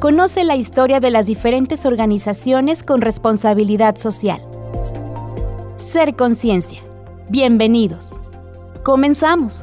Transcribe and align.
Conoce 0.00 0.44
la 0.44 0.56
historia 0.56 0.98
de 0.98 1.10
las 1.10 1.26
diferentes 1.26 1.84
organizaciones 1.84 2.82
con 2.82 3.02
responsabilidad 3.02 3.96
social. 3.96 4.40
Ser 5.76 6.16
Conciencia. 6.16 6.80
Bienvenidos. 7.28 8.18
Comenzamos. 8.82 9.62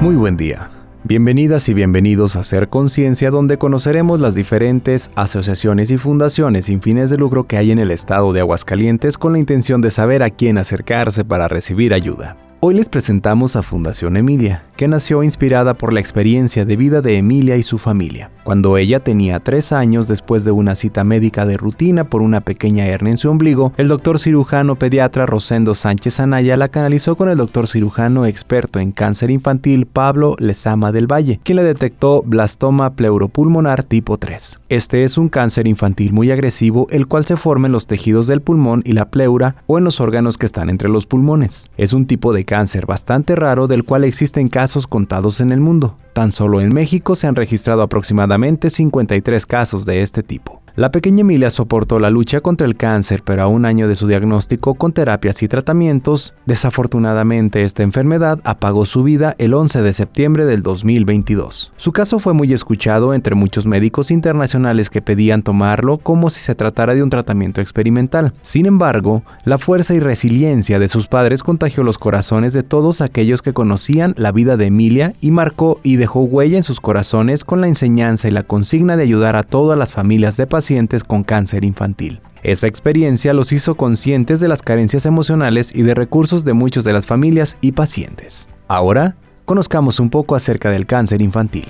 Muy 0.00 0.16
buen 0.16 0.36
día. 0.36 0.68
Bienvenidas 1.04 1.70
y 1.70 1.74
bienvenidos 1.74 2.36
a 2.36 2.44
Ser 2.44 2.68
Conciencia, 2.68 3.30
donde 3.30 3.56
conoceremos 3.56 4.20
las 4.20 4.34
diferentes 4.34 5.10
asociaciones 5.14 5.90
y 5.90 5.96
fundaciones 5.96 6.66
sin 6.66 6.82
fines 6.82 7.08
de 7.08 7.16
lucro 7.16 7.44
que 7.44 7.56
hay 7.56 7.70
en 7.70 7.78
el 7.78 7.90
estado 7.90 8.34
de 8.34 8.40
Aguascalientes 8.40 9.16
con 9.16 9.32
la 9.32 9.38
intención 9.38 9.80
de 9.80 9.90
saber 9.90 10.22
a 10.22 10.28
quién 10.28 10.58
acercarse 10.58 11.24
para 11.24 11.48
recibir 11.48 11.94
ayuda. 11.94 12.36
Hoy 12.66 12.72
les 12.72 12.88
presentamos 12.88 13.56
a 13.56 13.62
Fundación 13.62 14.16
Emilia, 14.16 14.62
que 14.78 14.88
nació 14.88 15.22
inspirada 15.22 15.74
por 15.74 15.92
la 15.92 16.00
experiencia 16.00 16.64
de 16.64 16.76
vida 16.76 17.02
de 17.02 17.18
Emilia 17.18 17.58
y 17.58 17.62
su 17.62 17.76
familia. 17.76 18.30
Cuando 18.44 18.76
ella 18.76 19.00
tenía 19.00 19.40
tres 19.40 19.72
años 19.72 20.06
después 20.06 20.44
de 20.44 20.50
una 20.50 20.74
cita 20.74 21.02
médica 21.02 21.46
de 21.46 21.56
rutina 21.56 22.04
por 22.04 22.20
una 22.20 22.42
pequeña 22.42 22.84
hernia 22.84 23.12
en 23.12 23.16
su 23.16 23.30
ombligo, 23.30 23.72
el 23.78 23.88
doctor 23.88 24.18
cirujano 24.18 24.74
pediatra 24.74 25.24
Rosendo 25.24 25.74
Sánchez 25.74 26.20
Anaya 26.20 26.58
la 26.58 26.68
canalizó 26.68 27.16
con 27.16 27.30
el 27.30 27.38
doctor 27.38 27.68
cirujano 27.68 28.26
experto 28.26 28.80
en 28.80 28.92
cáncer 28.92 29.30
infantil 29.30 29.86
Pablo 29.86 30.36
Lezama 30.38 30.92
del 30.92 31.10
Valle, 31.10 31.40
quien 31.42 31.56
le 31.56 31.62
detectó 31.62 32.22
blastoma 32.22 32.92
pleuropulmonar 32.92 33.82
tipo 33.82 34.18
3. 34.18 34.60
Este 34.68 35.04
es 35.04 35.16
un 35.16 35.30
cáncer 35.30 35.66
infantil 35.66 36.12
muy 36.12 36.30
agresivo, 36.30 36.86
el 36.90 37.06
cual 37.06 37.24
se 37.24 37.38
forma 37.38 37.68
en 37.68 37.72
los 37.72 37.86
tejidos 37.86 38.26
del 38.26 38.42
pulmón 38.42 38.82
y 38.84 38.92
la 38.92 39.06
pleura 39.06 39.56
o 39.66 39.78
en 39.78 39.84
los 39.84 40.00
órganos 40.00 40.36
que 40.36 40.44
están 40.44 40.68
entre 40.68 40.90
los 40.90 41.06
pulmones. 41.06 41.70
Es 41.78 41.94
un 41.94 42.04
tipo 42.04 42.34
de 42.34 42.44
cáncer 42.44 42.84
bastante 42.84 43.36
raro 43.36 43.68
del 43.68 43.84
cual 43.84 44.04
existen 44.04 44.48
casos 44.48 44.86
contados 44.86 45.40
en 45.40 45.50
el 45.50 45.60
mundo. 45.60 45.96
Tan 46.12 46.30
solo 46.30 46.60
en 46.60 46.72
México 46.72 47.16
se 47.16 47.26
han 47.26 47.34
registrado 47.34 47.82
aproximadamente 47.82 48.33
53 48.70 49.46
casos 49.46 49.84
de 49.84 50.02
este 50.02 50.22
tipo. 50.22 50.63
La 50.76 50.90
pequeña 50.90 51.20
Emilia 51.20 51.50
soportó 51.50 52.00
la 52.00 52.10
lucha 52.10 52.40
contra 52.40 52.66
el 52.66 52.74
cáncer, 52.74 53.22
pero 53.24 53.42
a 53.42 53.46
un 53.46 53.64
año 53.64 53.86
de 53.86 53.94
su 53.94 54.08
diagnóstico 54.08 54.74
con 54.74 54.92
terapias 54.92 55.40
y 55.44 55.46
tratamientos, 55.46 56.34
desafortunadamente 56.46 57.62
esta 57.62 57.84
enfermedad 57.84 58.40
apagó 58.42 58.84
su 58.84 59.04
vida 59.04 59.36
el 59.38 59.54
11 59.54 59.82
de 59.82 59.92
septiembre 59.92 60.46
del 60.46 60.64
2022. 60.64 61.72
Su 61.76 61.92
caso 61.92 62.18
fue 62.18 62.34
muy 62.34 62.52
escuchado 62.52 63.14
entre 63.14 63.36
muchos 63.36 63.66
médicos 63.66 64.10
internacionales 64.10 64.90
que 64.90 65.00
pedían 65.00 65.44
tomarlo 65.44 65.98
como 65.98 66.28
si 66.28 66.40
se 66.40 66.56
tratara 66.56 66.96
de 66.96 67.04
un 67.04 67.10
tratamiento 67.10 67.60
experimental. 67.60 68.32
Sin 68.42 68.66
embargo, 68.66 69.22
la 69.44 69.58
fuerza 69.58 69.94
y 69.94 70.00
resiliencia 70.00 70.80
de 70.80 70.88
sus 70.88 71.06
padres 71.06 71.44
contagió 71.44 71.84
los 71.84 71.98
corazones 71.98 72.52
de 72.52 72.64
todos 72.64 73.00
aquellos 73.00 73.42
que 73.42 73.52
conocían 73.52 74.14
la 74.16 74.32
vida 74.32 74.56
de 74.56 74.66
Emilia 74.66 75.14
y 75.20 75.30
marcó 75.30 75.78
y 75.84 75.94
dejó 75.94 76.22
huella 76.22 76.56
en 76.56 76.64
sus 76.64 76.80
corazones 76.80 77.44
con 77.44 77.60
la 77.60 77.68
enseñanza 77.68 78.26
y 78.26 78.32
la 78.32 78.42
consigna 78.42 78.96
de 78.96 79.04
ayudar 79.04 79.36
a 79.36 79.44
todas 79.44 79.78
las 79.78 79.92
familias 79.92 80.36
de 80.36 80.48
pacientes 80.48 80.63
pacientes 80.64 81.04
con 81.04 81.24
cáncer 81.24 81.62
infantil. 81.62 82.22
Esa 82.42 82.68
experiencia 82.68 83.34
los 83.34 83.52
hizo 83.52 83.74
conscientes 83.74 84.40
de 84.40 84.48
las 84.48 84.62
carencias 84.62 85.04
emocionales 85.04 85.70
y 85.74 85.82
de 85.82 85.94
recursos 85.94 86.42
de 86.46 86.54
muchas 86.54 86.84
de 86.84 86.94
las 86.94 87.04
familias 87.04 87.58
y 87.60 87.72
pacientes. 87.72 88.48
Ahora, 88.66 89.16
conozcamos 89.44 90.00
un 90.00 90.08
poco 90.08 90.36
acerca 90.36 90.70
del 90.70 90.86
cáncer 90.86 91.20
infantil. 91.20 91.66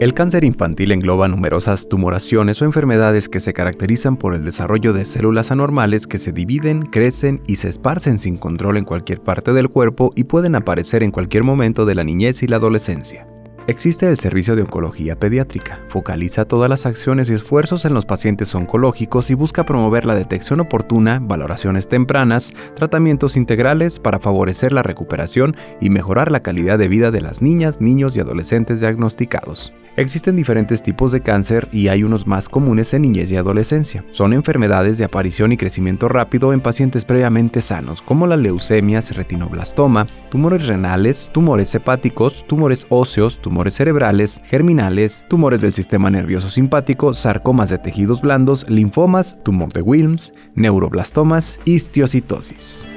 El 0.00 0.14
cáncer 0.14 0.44
infantil 0.44 0.92
engloba 0.92 1.26
numerosas 1.26 1.88
tumoraciones 1.88 2.62
o 2.62 2.64
enfermedades 2.64 3.28
que 3.28 3.40
se 3.40 3.52
caracterizan 3.52 4.16
por 4.16 4.32
el 4.32 4.44
desarrollo 4.44 4.92
de 4.92 5.04
células 5.04 5.50
anormales 5.50 6.06
que 6.06 6.18
se 6.18 6.30
dividen, 6.30 6.82
crecen 6.82 7.42
y 7.48 7.56
se 7.56 7.68
esparcen 7.68 8.20
sin 8.20 8.36
control 8.36 8.76
en 8.76 8.84
cualquier 8.84 9.20
parte 9.20 9.52
del 9.52 9.70
cuerpo 9.70 10.12
y 10.14 10.22
pueden 10.22 10.54
aparecer 10.54 11.02
en 11.02 11.10
cualquier 11.10 11.42
momento 11.42 11.84
de 11.84 11.96
la 11.96 12.04
niñez 12.04 12.44
y 12.44 12.46
la 12.46 12.58
adolescencia. 12.58 13.26
Existe 13.68 14.08
el 14.08 14.18
Servicio 14.18 14.56
de 14.56 14.62
Oncología 14.62 15.18
Pediátrica. 15.18 15.78
Focaliza 15.88 16.46
todas 16.46 16.70
las 16.70 16.86
acciones 16.86 17.28
y 17.28 17.34
esfuerzos 17.34 17.84
en 17.84 17.92
los 17.92 18.06
pacientes 18.06 18.54
oncológicos 18.54 19.30
y 19.30 19.34
busca 19.34 19.66
promover 19.66 20.06
la 20.06 20.14
detección 20.14 20.60
oportuna, 20.60 21.18
valoraciones 21.20 21.86
tempranas, 21.86 22.54
tratamientos 22.74 23.36
integrales 23.36 23.98
para 23.98 24.20
favorecer 24.20 24.72
la 24.72 24.82
recuperación 24.82 25.54
y 25.82 25.90
mejorar 25.90 26.32
la 26.32 26.40
calidad 26.40 26.78
de 26.78 26.88
vida 26.88 27.10
de 27.10 27.20
las 27.20 27.42
niñas, 27.42 27.82
niños 27.82 28.16
y 28.16 28.20
adolescentes 28.20 28.80
diagnosticados. 28.80 29.74
Existen 29.98 30.36
diferentes 30.36 30.80
tipos 30.80 31.10
de 31.10 31.22
cáncer 31.22 31.68
y 31.72 31.88
hay 31.88 32.04
unos 32.04 32.24
más 32.24 32.48
comunes 32.48 32.94
en 32.94 33.02
niñez 33.02 33.32
y 33.32 33.36
adolescencia. 33.36 34.04
Son 34.10 34.32
enfermedades 34.32 34.96
de 34.96 35.04
aparición 35.04 35.50
y 35.50 35.56
crecimiento 35.56 36.08
rápido 36.08 36.52
en 36.52 36.60
pacientes 36.60 37.04
previamente 37.04 37.60
sanos, 37.60 38.00
como 38.00 38.28
la 38.28 38.36
leucemia, 38.36 39.00
retinoblastoma, 39.00 40.06
tumores 40.30 40.68
renales, 40.68 41.30
tumores 41.34 41.74
hepáticos, 41.74 42.46
tumores 42.46 42.86
óseos, 42.90 43.38
tumores 43.42 43.57
cerebrales, 43.70 44.40
germinales, 44.44 45.24
tumores 45.28 45.60
del 45.60 45.74
sistema 45.74 46.10
nervioso 46.10 46.48
simpático, 46.48 47.14
sarcomas 47.14 47.68
de 47.68 47.78
tejidos 47.78 48.20
blandos, 48.20 48.68
linfomas, 48.70 49.42
tumor 49.42 49.72
de 49.72 49.82
Wilms, 49.82 50.32
neuroblastomas, 50.54 51.60
histiocitosis. 51.64 52.88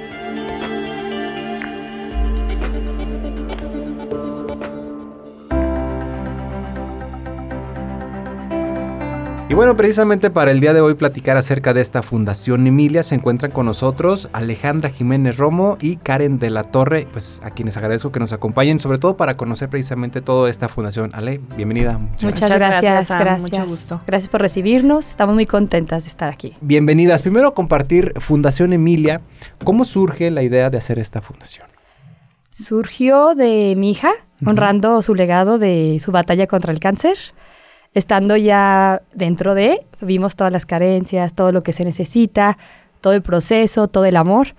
Y 9.52 9.54
bueno, 9.54 9.76
precisamente 9.76 10.30
para 10.30 10.52
el 10.52 10.62
día 10.62 10.74
de 10.74 10.80
hoy 10.80 10.94
platicar 10.94 11.36
acerca 11.36 11.74
de 11.74 11.82
esta 11.82 12.02
Fundación 12.02 12.66
Emilia 12.68 13.04
se 13.04 13.16
encuentran 13.16 13.52
con 13.52 13.66
nosotros 13.66 14.30
Alejandra 14.32 14.90
Jiménez 14.90 15.36
Romo 15.36 15.78
y 15.82 15.98
Karen 15.98 16.40
de 16.40 16.50
la 16.50 16.64
Torre, 16.64 17.06
pues 17.12 17.42
a 17.44 17.50
quienes 17.50 17.76
agradezco 17.76 18.14
que 18.14 18.22
nos 18.22 18.32
acompañen, 18.32 18.80
sobre 18.80 18.98
todo 18.98 19.18
para 19.18 19.36
conocer 19.36 19.68
precisamente 19.68 20.22
toda 20.22 20.50
esta 20.50 20.70
fundación. 20.70 21.12
Ale, 21.14 21.42
bienvenida. 21.58 21.98
Muchas, 21.98 22.50
gracias, 22.50 23.10
gracias, 23.10 23.42
Mucho 23.42 23.66
gusto. 23.66 24.00
Gracias 24.08 24.30
por 24.30 24.40
recibirnos, 24.40 25.10
estamos 25.10 25.36
muy 25.36 25.46
contentas 25.46 26.04
de 26.04 26.10
estar 26.12 26.32
aquí. 26.32 26.54
Bienvenidas. 26.62 27.22
Primero 27.22 27.54
compartir 27.54 28.14
Fundación 28.22 28.72
Emilia. 28.72 29.20
¿Cómo 29.66 29.84
surge 29.84 30.32
la 30.32 30.44
idea 30.44 30.70
de 30.70 30.78
hacer 30.78 30.98
esta 30.98 31.22
fundación? 31.22 31.68
Surgió 32.52 33.36
de 33.36 33.74
mi 33.76 33.92
hija, 33.92 34.12
honrando 34.46 35.02
su 35.02 35.14
legado 35.14 35.60
de 35.60 36.00
su 36.02 36.14
batalla 36.14 36.48
contra 36.48 36.72
el 36.72 36.80
cáncer 36.80 37.18
estando 37.94 38.38
ya 38.38 39.02
dentro 39.14 39.54
de, 39.54 39.86
vimos 40.00 40.36
todas 40.36 40.54
las 40.54 40.66
carencias, 40.66 41.34
todo 41.34 41.52
lo 41.52 41.64
que 41.64 41.74
se 41.74 41.84
necesita, 41.84 42.58
todo 43.02 43.14
el 43.14 43.22
proceso, 43.22 43.88
todo 43.88 44.06
el 44.06 44.16
amor 44.16 44.56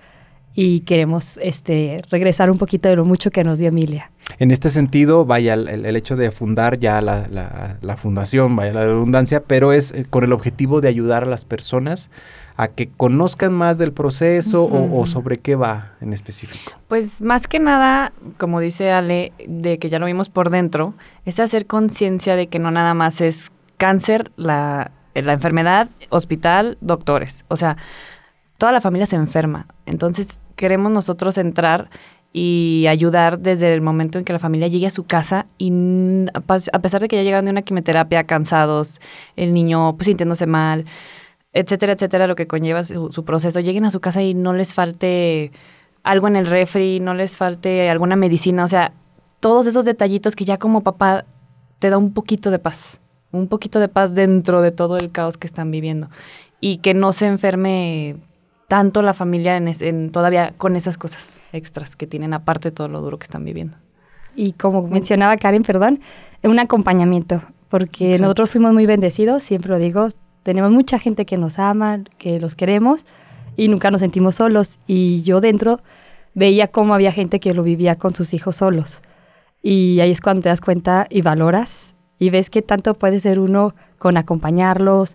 y 0.55 0.81
queremos 0.81 1.37
este, 1.37 2.01
regresar 2.11 2.51
un 2.51 2.57
poquito 2.57 2.87
de 2.87 2.95
lo 2.95 3.05
mucho 3.05 3.31
que 3.31 3.43
nos 3.43 3.57
dio 3.57 3.69
Emilia. 3.69 4.11
En 4.39 4.51
este 4.51 4.69
sentido, 4.69 5.25
vaya, 5.25 5.55
el, 5.55 5.95
hecho 5.95 6.15
de 6.15 6.31
fundar 6.31 6.77
ya 6.77 7.01
la, 7.01 7.27
la, 7.81 7.97
fundación, 7.97 8.55
vaya 8.55 8.73
la 8.73 8.85
redundancia, 8.85 9.43
pero 9.43 9.73
es 9.73 9.91
eh, 9.91 10.05
con 10.09 10.23
el 10.23 10.31
objetivo 10.31 10.79
de 10.79 10.89
ayudar 10.89 11.23
a 11.23 11.25
las 11.25 11.45
personas 11.45 12.09
a 12.55 12.67
que 12.67 12.87
conozcan 12.87 13.53
más 13.53 13.77
del 13.77 13.93
proceso 13.93 14.63
o, 14.65 15.05
sobre 15.07 15.39
qué 15.39 15.55
va 15.55 15.93
en 16.01 16.13
específico. 16.13 16.71
Pues 16.87 17.21
más 17.21 17.47
que 17.47 17.59
nada, 17.59 18.13
como 18.37 18.59
dice 18.59 18.91
Ale, 18.91 19.33
de 19.47 19.79
que 19.79 19.89
ya 19.89 19.99
lo 19.99 20.05
vimos 20.05 20.29
por 20.29 20.49
dentro, 20.49 20.93
es 21.25 21.39
hacer 21.39 21.65
conciencia 21.65 22.35
de 22.35 22.47
que 22.47 22.59
no 22.59 22.69
nada 22.71 22.93
más 22.93 23.21
es 23.21 23.51
cáncer, 23.77 24.31
la, 24.35 24.91
la 25.15 25.33
enfermedad, 25.33 25.89
hospital, 26.09 26.77
doctores. 26.81 27.45
O 27.47 27.57
sea, 27.57 27.77
toda 28.57 28.71
la 28.71 28.81
familia 28.81 29.07
se 29.07 29.15
enferma. 29.15 29.67
Entonces 29.85 30.41
queremos 30.55 30.91
nosotros 30.91 31.37
entrar 31.37 31.89
y 32.33 32.85
ayudar 32.89 33.39
desde 33.39 33.73
el 33.73 33.81
momento 33.81 34.17
en 34.17 34.25
que 34.25 34.33
la 34.33 34.39
familia 34.39 34.67
llegue 34.67 34.87
a 34.87 34.91
su 34.91 35.05
casa 35.05 35.45
y 35.59 35.71
a 36.33 36.79
pesar 36.79 37.01
de 37.01 37.07
que 37.07 37.15
ya 37.15 37.23
llegan 37.23 37.45
de 37.45 37.51
una 37.51 37.61
quimioterapia 37.61 38.23
cansados, 38.23 38.99
el 39.35 39.53
niño 39.53 39.95
pues 39.95 40.07
sintiéndose 40.07 40.47
mal, 40.47 40.85
etcétera, 41.53 41.93
etcétera, 41.93 42.27
lo 42.27 42.35
que 42.35 42.47
conlleva 42.47 42.83
su, 42.83 43.23
proceso, 43.25 43.59
lleguen 43.59 43.85
a 43.85 43.91
su 43.91 43.99
casa 43.99 44.21
y 44.21 44.33
no 44.33 44.53
les 44.53 44.73
falte 44.73 45.51
algo 46.03 46.27
en 46.27 46.35
el 46.35 46.47
refri, 46.47 46.99
no 46.99 47.13
les 47.13 47.37
falte 47.37 47.89
alguna 47.89 48.15
medicina, 48.15 48.65
o 48.65 48.67
sea, 48.67 48.91
todos 49.39 49.67
esos 49.67 49.85
detallitos 49.85 50.35
que 50.35 50.45
ya 50.45 50.57
como 50.57 50.81
papá 50.81 51.25
te 51.79 51.89
da 51.89 51.97
un 51.97 52.13
poquito 52.13 52.49
de 52.49 52.59
paz, 52.59 52.99
un 53.31 53.47
poquito 53.47 53.79
de 53.79 53.87
paz 53.87 54.13
dentro 54.13 54.61
de 54.61 54.71
todo 54.71 54.97
el 54.97 55.11
caos 55.11 55.37
que 55.37 55.47
están 55.47 55.69
viviendo. 55.69 56.09
Y 56.61 56.77
que 56.77 56.93
no 56.93 57.11
se 57.11 57.27
enferme 57.27 58.15
tanto 58.69 59.01
la 59.01 59.13
familia 59.13 59.57
en, 59.57 60.11
todavía 60.11 60.53
con 60.57 60.77
esas 60.77 60.97
cosas 60.97 61.41
extras 61.51 61.97
que 61.97 62.07
tienen 62.07 62.33
aparte 62.33 62.69
de 62.69 62.75
todo 62.75 62.87
lo 62.87 63.01
duro 63.01 63.19
que 63.19 63.25
están 63.25 63.43
viviendo. 63.43 63.75
Y 64.33 64.53
como 64.53 64.87
mencionaba 64.87 65.35
Karen, 65.35 65.63
perdón, 65.63 65.99
un 66.41 66.57
acompañamiento, 66.57 67.43
porque 67.67 68.17
nosotros 68.19 68.49
fuimos 68.49 68.71
muy 68.71 68.85
bendecidos, 68.85 69.43
siempre 69.43 69.71
lo 69.71 69.77
digo, 69.77 70.07
tenemos 70.43 70.71
mucha 70.71 70.99
gente 70.99 71.25
que 71.25 71.37
nos 71.37 71.57
ama, 71.57 72.03
que 72.17 72.39
los 72.39 72.55
queremos 72.55 73.05
y 73.55 73.69
nunca 73.69 73.91
nos 73.91 74.01
sentimos 74.01 74.35
solos. 74.35 74.77
Y 74.87 75.23
yo 75.23 75.41
dentro 75.41 75.81
veía 76.33 76.67
cómo 76.67 76.93
había 76.93 77.11
gente 77.11 77.39
que 77.39 77.53
lo 77.53 77.63
vivía 77.63 77.95
con 77.95 78.13
sus 78.13 78.33
hijos 78.33 78.57
solos. 78.57 79.01
Y 79.61 79.99
ahí 80.01 80.11
es 80.11 80.21
cuando 80.21 80.43
te 80.43 80.49
das 80.49 80.61
cuenta 80.61 81.07
y 81.09 81.21
valoras 81.21 81.95
y 82.19 82.29
ves 82.29 82.49
que 82.49 82.61
tanto 82.61 82.93
puede 82.93 83.19
ser 83.19 83.39
uno 83.39 83.73
con 83.97 84.17
acompañarlos, 84.17 85.13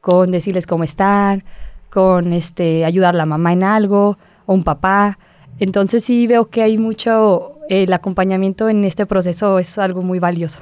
con 0.00 0.30
decirles 0.30 0.66
cómo 0.66 0.84
están, 0.84 1.44
con 1.90 2.32
este, 2.32 2.84
ayudar 2.84 3.14
a 3.14 3.18
la 3.18 3.26
mamá 3.26 3.52
en 3.54 3.62
algo, 3.62 4.18
o 4.44 4.54
un 4.54 4.64
papá. 4.64 5.18
Entonces 5.58 6.04
sí 6.04 6.26
veo 6.26 6.50
que 6.50 6.62
hay 6.62 6.76
mucho, 6.76 7.54
el 7.70 7.92
acompañamiento 7.92 8.68
en 8.68 8.84
este 8.84 9.06
proceso 9.06 9.58
es 9.58 9.78
algo 9.78 10.02
muy 10.02 10.18
valioso. 10.18 10.60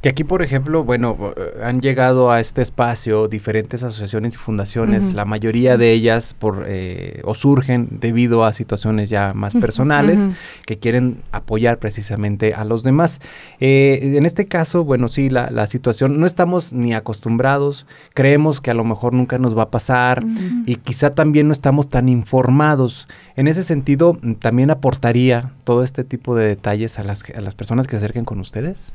Que 0.00 0.08
aquí, 0.08 0.24
por 0.24 0.42
ejemplo, 0.42 0.84
bueno, 0.84 1.32
han 1.62 1.80
llegado 1.80 2.30
a 2.30 2.40
este 2.40 2.62
espacio 2.62 3.28
diferentes 3.28 3.82
asociaciones 3.82 4.34
y 4.34 4.38
fundaciones, 4.38 5.14
la 5.14 5.24
mayoría 5.24 5.76
de 5.76 5.92
ellas 5.92 6.34
por 6.38 6.64
eh, 6.66 7.20
o 7.24 7.34
surgen 7.34 7.88
debido 8.00 8.44
a 8.44 8.52
situaciones 8.52 9.10
ya 9.10 9.32
más 9.34 9.54
personales 9.54 10.28
que 10.66 10.78
quieren 10.78 11.22
apoyar 11.30 11.78
precisamente 11.78 12.54
a 12.54 12.64
los 12.64 12.82
demás. 12.82 13.20
Eh, 13.60 14.14
en 14.16 14.26
este 14.26 14.46
caso, 14.46 14.84
bueno, 14.84 15.08
sí, 15.08 15.30
la, 15.30 15.50
la, 15.50 15.66
situación, 15.66 16.18
no 16.18 16.26
estamos 16.26 16.72
ni 16.72 16.94
acostumbrados, 16.94 17.86
creemos 18.14 18.60
que 18.60 18.70
a 18.70 18.74
lo 18.74 18.84
mejor 18.84 19.12
nunca 19.12 19.38
nos 19.38 19.56
va 19.56 19.64
a 19.64 19.70
pasar 19.70 20.24
y 20.66 20.76
quizá 20.76 21.14
también 21.14 21.46
no 21.46 21.52
estamos 21.52 21.88
tan 21.88 22.08
informados. 22.08 23.08
En 23.36 23.48
ese 23.48 23.62
sentido, 23.62 24.18
¿también 24.40 24.70
aportaría 24.70 25.52
todo 25.64 25.82
este 25.82 26.04
tipo 26.04 26.34
de 26.34 26.46
detalles 26.46 26.98
a 26.98 27.04
las, 27.04 27.22
a 27.34 27.40
las 27.40 27.54
personas 27.54 27.86
que 27.86 27.92
se 27.92 27.98
acerquen 27.98 28.24
con 28.24 28.40
ustedes? 28.40 28.92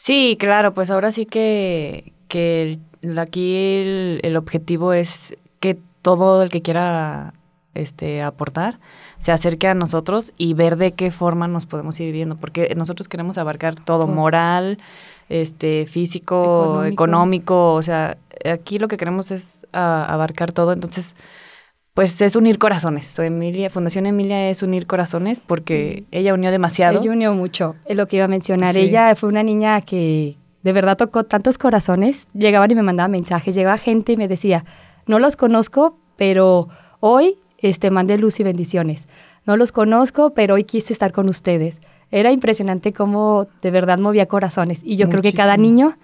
Sí, 0.00 0.36
claro, 0.38 0.74
pues 0.74 0.92
ahora 0.92 1.10
sí 1.10 1.26
que, 1.26 2.12
que 2.28 2.78
aquí 3.16 3.56
el, 4.22 4.36
objetivo 4.36 4.92
es 4.92 5.36
que 5.58 5.76
todo 6.02 6.44
el 6.44 6.50
que 6.50 6.62
quiera 6.62 7.34
este, 7.74 8.22
aportar 8.22 8.78
se 9.18 9.32
acerque 9.32 9.66
a 9.66 9.74
nosotros 9.74 10.32
y 10.38 10.54
ver 10.54 10.76
de 10.76 10.92
qué 10.92 11.10
forma 11.10 11.48
nos 11.48 11.66
podemos 11.66 11.98
ir 11.98 12.06
viviendo, 12.06 12.36
porque 12.36 12.72
nosotros 12.76 13.08
queremos 13.08 13.38
abarcar 13.38 13.74
todo, 13.74 14.06
moral, 14.06 14.78
este, 15.28 15.84
físico, 15.86 16.84
económico. 16.84 17.74
o 17.74 17.82
sea, 17.82 18.18
aquí 18.44 18.78
lo 18.78 18.86
que 18.86 18.98
queremos 18.98 19.32
es 19.32 19.66
abarcar 19.72 20.52
todo, 20.52 20.72
entonces 20.72 21.16
pues 21.98 22.22
es 22.22 22.36
unir 22.36 22.58
corazones. 22.58 23.18
Emilia, 23.18 23.70
Fundación 23.70 24.06
Emilia 24.06 24.50
es 24.50 24.62
unir 24.62 24.86
corazones 24.86 25.40
porque 25.40 26.04
ella 26.12 26.32
unió 26.32 26.52
demasiado. 26.52 27.00
Ella 27.00 27.10
unió 27.10 27.34
mucho, 27.34 27.74
es 27.86 27.96
lo 27.96 28.06
que 28.06 28.14
iba 28.14 28.26
a 28.26 28.28
mencionar. 28.28 28.76
Ella 28.76 29.16
fue 29.16 29.28
una 29.28 29.42
niña 29.42 29.80
que 29.80 30.36
de 30.62 30.72
verdad 30.72 30.96
tocó 30.96 31.24
tantos 31.24 31.58
corazones. 31.58 32.28
Llegaban 32.34 32.70
y 32.70 32.76
me 32.76 32.84
mandaban 32.84 33.10
mensajes, 33.10 33.56
llegaba 33.56 33.78
gente 33.78 34.12
y 34.12 34.16
me 34.16 34.28
decía, 34.28 34.64
no 35.08 35.18
los 35.18 35.34
conozco, 35.34 35.98
pero 36.14 36.68
hoy 37.00 37.38
este, 37.58 37.90
mandé 37.90 38.16
luz 38.16 38.38
y 38.38 38.44
bendiciones. 38.44 39.08
No 39.44 39.56
los 39.56 39.72
conozco, 39.72 40.34
pero 40.34 40.54
hoy 40.54 40.62
quise 40.62 40.92
estar 40.92 41.10
con 41.10 41.28
ustedes. 41.28 41.80
Era 42.12 42.30
impresionante 42.30 42.92
cómo 42.92 43.48
de 43.60 43.72
verdad 43.72 43.98
movía 43.98 44.26
corazones. 44.26 44.82
Y 44.84 44.94
yo 44.94 45.08
creo 45.08 45.20
que 45.20 45.32
cada 45.32 45.56
niño, 45.56 45.98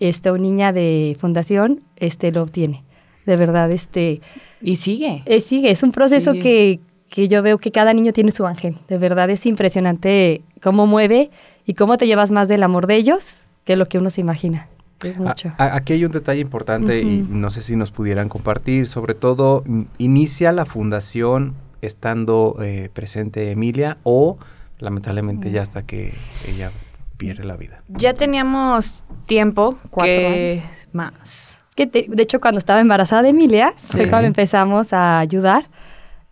este, 0.00 0.28
o 0.28 0.38
niña 0.38 0.72
de 0.72 1.16
fundación, 1.20 1.84
este, 1.94 2.32
lo 2.32 2.42
obtiene. 2.42 2.82
De 3.30 3.36
verdad, 3.36 3.70
este 3.70 4.20
y 4.60 4.74
sigue. 4.74 5.22
Eh, 5.24 5.40
sigue, 5.40 5.70
es 5.70 5.84
un 5.84 5.92
proceso 5.92 6.32
que, 6.32 6.80
que 7.08 7.28
yo 7.28 7.44
veo 7.44 7.58
que 7.58 7.70
cada 7.70 7.94
niño 7.94 8.12
tiene 8.12 8.32
su 8.32 8.44
ángel. 8.44 8.76
De 8.88 8.98
verdad 8.98 9.30
es 9.30 9.46
impresionante 9.46 10.42
cómo 10.60 10.88
mueve 10.88 11.30
y 11.64 11.74
cómo 11.74 11.96
te 11.96 12.08
llevas 12.08 12.32
más 12.32 12.48
del 12.48 12.64
amor 12.64 12.88
de 12.88 12.96
ellos 12.96 13.36
que 13.64 13.76
lo 13.76 13.86
que 13.86 13.98
uno 13.98 14.10
se 14.10 14.20
imagina. 14.20 14.68
mucho. 15.16 15.52
aquí 15.58 15.92
hay 15.92 16.04
un 16.04 16.10
detalle 16.10 16.40
importante 16.40 17.00
y 17.00 17.22
no 17.22 17.50
sé 17.50 17.62
si 17.62 17.76
nos 17.76 17.92
pudieran 17.92 18.28
compartir. 18.28 18.88
Sobre 18.88 19.14
todo, 19.14 19.62
inicia 19.98 20.50
la 20.50 20.66
fundación 20.66 21.54
estando 21.82 22.56
eh, 22.60 22.90
presente 22.92 23.52
Emilia 23.52 23.98
o 24.02 24.38
lamentablemente 24.80 25.52
ya 25.52 25.62
hasta 25.62 25.86
que 25.86 26.14
ella 26.46 26.72
pierde 27.16 27.44
la 27.44 27.56
vida. 27.56 27.84
Ya 27.88 28.12
teníamos 28.12 29.04
tiempo, 29.26 29.78
cuatro 29.90 30.28
años 30.28 30.64
más 30.92 31.49
de 31.86 32.22
hecho, 32.22 32.40
cuando 32.40 32.58
estaba 32.58 32.80
embarazada 32.80 33.22
de 33.22 33.30
Emilia, 33.30 33.74
fue 33.76 34.08
cuando 34.08 34.26
empezamos 34.26 34.92
a 34.92 35.18
ayudar. 35.18 35.68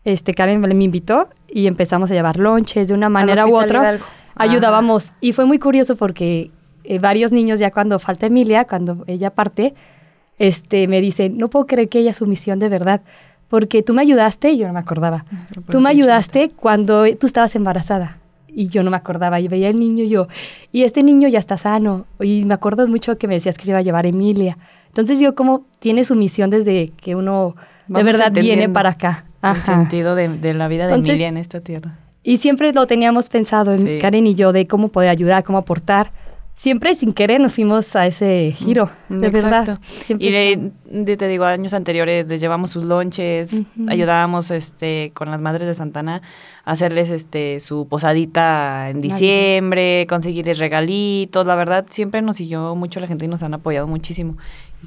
Este, 0.04 0.34
Karen 0.34 0.60
me 0.60 0.84
invitó 0.84 1.28
y 1.48 1.66
empezamos 1.66 2.10
a 2.10 2.14
llevar 2.14 2.38
lonches 2.38 2.88
de 2.88 2.94
una 2.94 3.08
manera 3.08 3.46
u 3.46 3.56
otra. 3.56 3.98
Ayudábamos. 4.34 5.12
Y 5.20 5.32
fue 5.32 5.44
muy 5.44 5.58
curioso 5.58 5.96
porque 5.96 6.50
eh, 6.84 6.98
varios 6.98 7.32
niños 7.32 7.60
ya 7.60 7.70
cuando 7.70 7.98
falta 7.98 8.26
Emilia, 8.26 8.64
cuando 8.64 9.04
ella 9.06 9.30
parte, 9.30 9.74
este, 10.38 10.88
me 10.88 11.00
dicen, 11.00 11.36
no 11.36 11.48
puedo 11.48 11.66
creer 11.66 11.88
que 11.88 11.98
ella 11.98 12.12
su 12.12 12.26
misión 12.26 12.58
de 12.58 12.68
verdad. 12.68 13.02
Porque 13.48 13.82
tú 13.82 13.94
me 13.94 14.02
ayudaste 14.02 14.50
y 14.50 14.58
yo 14.58 14.66
no 14.66 14.74
me 14.74 14.80
acordaba. 14.80 15.24
Ah, 15.32 15.46
tú 15.70 15.80
me 15.80 15.88
ayudaste 15.88 16.50
cuando 16.50 17.04
tú 17.16 17.26
estabas 17.26 17.54
embarazada 17.56 18.18
y 18.46 18.68
yo 18.68 18.82
no 18.82 18.90
me 18.90 18.96
acordaba. 18.96 19.40
Y 19.40 19.48
veía 19.48 19.68
el 19.68 19.78
niño 19.78 20.04
y 20.04 20.08
yo, 20.08 20.28
y 20.72 20.82
este 20.82 21.02
niño 21.02 21.28
ya 21.28 21.38
está 21.38 21.56
sano. 21.56 22.06
Y 22.20 22.44
me 22.44 22.54
acuerdo 22.54 22.86
mucho 22.86 23.16
que 23.18 23.28
me 23.28 23.34
decías 23.34 23.56
que 23.56 23.64
se 23.64 23.70
iba 23.70 23.78
a 23.78 23.82
llevar 23.82 24.06
Emilia. 24.06 24.58
Entonces 24.88 25.20
yo 25.20 25.34
como 25.34 25.66
tiene 25.78 26.04
su 26.04 26.14
misión 26.14 26.50
desde 26.50 26.90
que 26.90 27.14
uno 27.14 27.54
de 27.88 28.02
verdad 28.02 28.32
viene 28.32 28.68
para 28.68 28.90
acá. 28.90 29.24
El 29.42 29.62
sentido 29.62 30.14
de, 30.14 30.54
la 30.54 30.68
vida 30.68 30.86
de 30.86 30.94
Emilia 30.94 31.28
en 31.28 31.36
esta 31.36 31.60
tierra. 31.60 31.96
Y 32.22 32.38
siempre 32.38 32.72
lo 32.72 32.86
teníamos 32.86 33.28
pensado, 33.28 33.72
en 33.72 34.00
Karen 34.00 34.26
y 34.26 34.34
yo, 34.34 34.52
de 34.52 34.66
cómo 34.66 34.88
poder 34.88 35.08
ayudar, 35.10 35.44
cómo 35.44 35.58
aportar. 35.58 36.12
Siempre 36.52 36.96
sin 36.96 37.12
querer 37.12 37.40
nos 37.40 37.54
fuimos 37.54 37.94
a 37.94 38.08
ese 38.08 38.52
giro, 38.52 38.90
mm, 39.08 39.18
de 39.18 39.28
verdad. 39.28 39.78
y 40.08 40.30
de, 40.30 41.16
te 41.16 41.28
digo, 41.28 41.44
años 41.44 41.72
anteriores 41.72 42.26
les 42.26 42.40
llevamos 42.40 42.72
sus 42.72 42.82
lonches, 42.82 43.64
ayudábamos 43.86 44.50
este, 44.50 45.12
con 45.14 45.30
las 45.30 45.40
madres 45.40 45.68
de 45.68 45.74
Santana 45.74 46.20
a 46.64 46.72
hacerles 46.72 47.10
este, 47.10 47.60
su 47.60 47.86
posadita 47.86 48.90
en 48.90 49.00
diciembre, 49.00 50.04
conseguirles 50.08 50.58
regalitos. 50.58 51.46
La 51.46 51.54
verdad, 51.54 51.86
siempre 51.90 52.22
nos 52.22 52.38
siguió 52.38 52.74
mucho 52.74 52.98
la 52.98 53.06
gente 53.06 53.26
y 53.26 53.28
nos 53.28 53.44
han 53.44 53.54
apoyado 53.54 53.86
muchísimo 53.86 54.36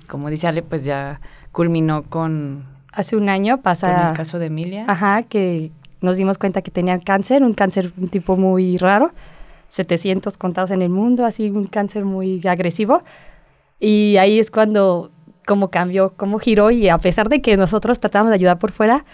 como 0.08 0.30
dice 0.30 0.48
Ale, 0.48 0.64
pues 0.64 0.84
ya 0.84 1.22
culminó 1.52 2.04
con... 2.04 2.66
Hace 2.92 3.16
un 3.16 3.30
año 3.30 3.62
pasa... 3.62 4.10
el 4.10 4.18
caso 4.18 4.40
de 4.40 4.48
Emilia. 4.48 4.86
Ajá, 4.88 5.24
que 5.24 5.72
nos 6.02 6.18
dimos 6.18 6.38
cuenta 6.38 6.62
que 6.62 6.72
tenía 6.72 7.00
cáncer, 7.00 7.44
un 7.44 7.54
cáncer 7.54 7.94
un 7.98 8.10
tipo 8.10 8.36
muy 8.36 8.78
raro, 8.78 9.12
700 9.70 10.38
contados 10.38 10.72
en 10.72 10.82
el 10.82 10.90
mundo, 10.90 11.26
así 11.26 11.50
un 11.50 11.68
cáncer 11.68 12.06
muy 12.06 12.42
agresivo. 12.46 13.04
Y 13.80 14.18
ahí 14.18 14.40
es 14.40 14.52
cuando 14.52 15.12
como 15.46 15.70
cambió, 15.70 16.14
como 16.16 16.40
giró 16.40 16.72
y 16.72 16.90
a 16.90 16.98
pesar 16.98 17.30
de 17.30 17.42
que 17.42 17.58
nosotros 17.58 18.00
tratábamos 18.00 18.32
de 18.32 18.36
ayudar 18.36 18.60
por 18.60 18.72
fuera, 18.72 19.06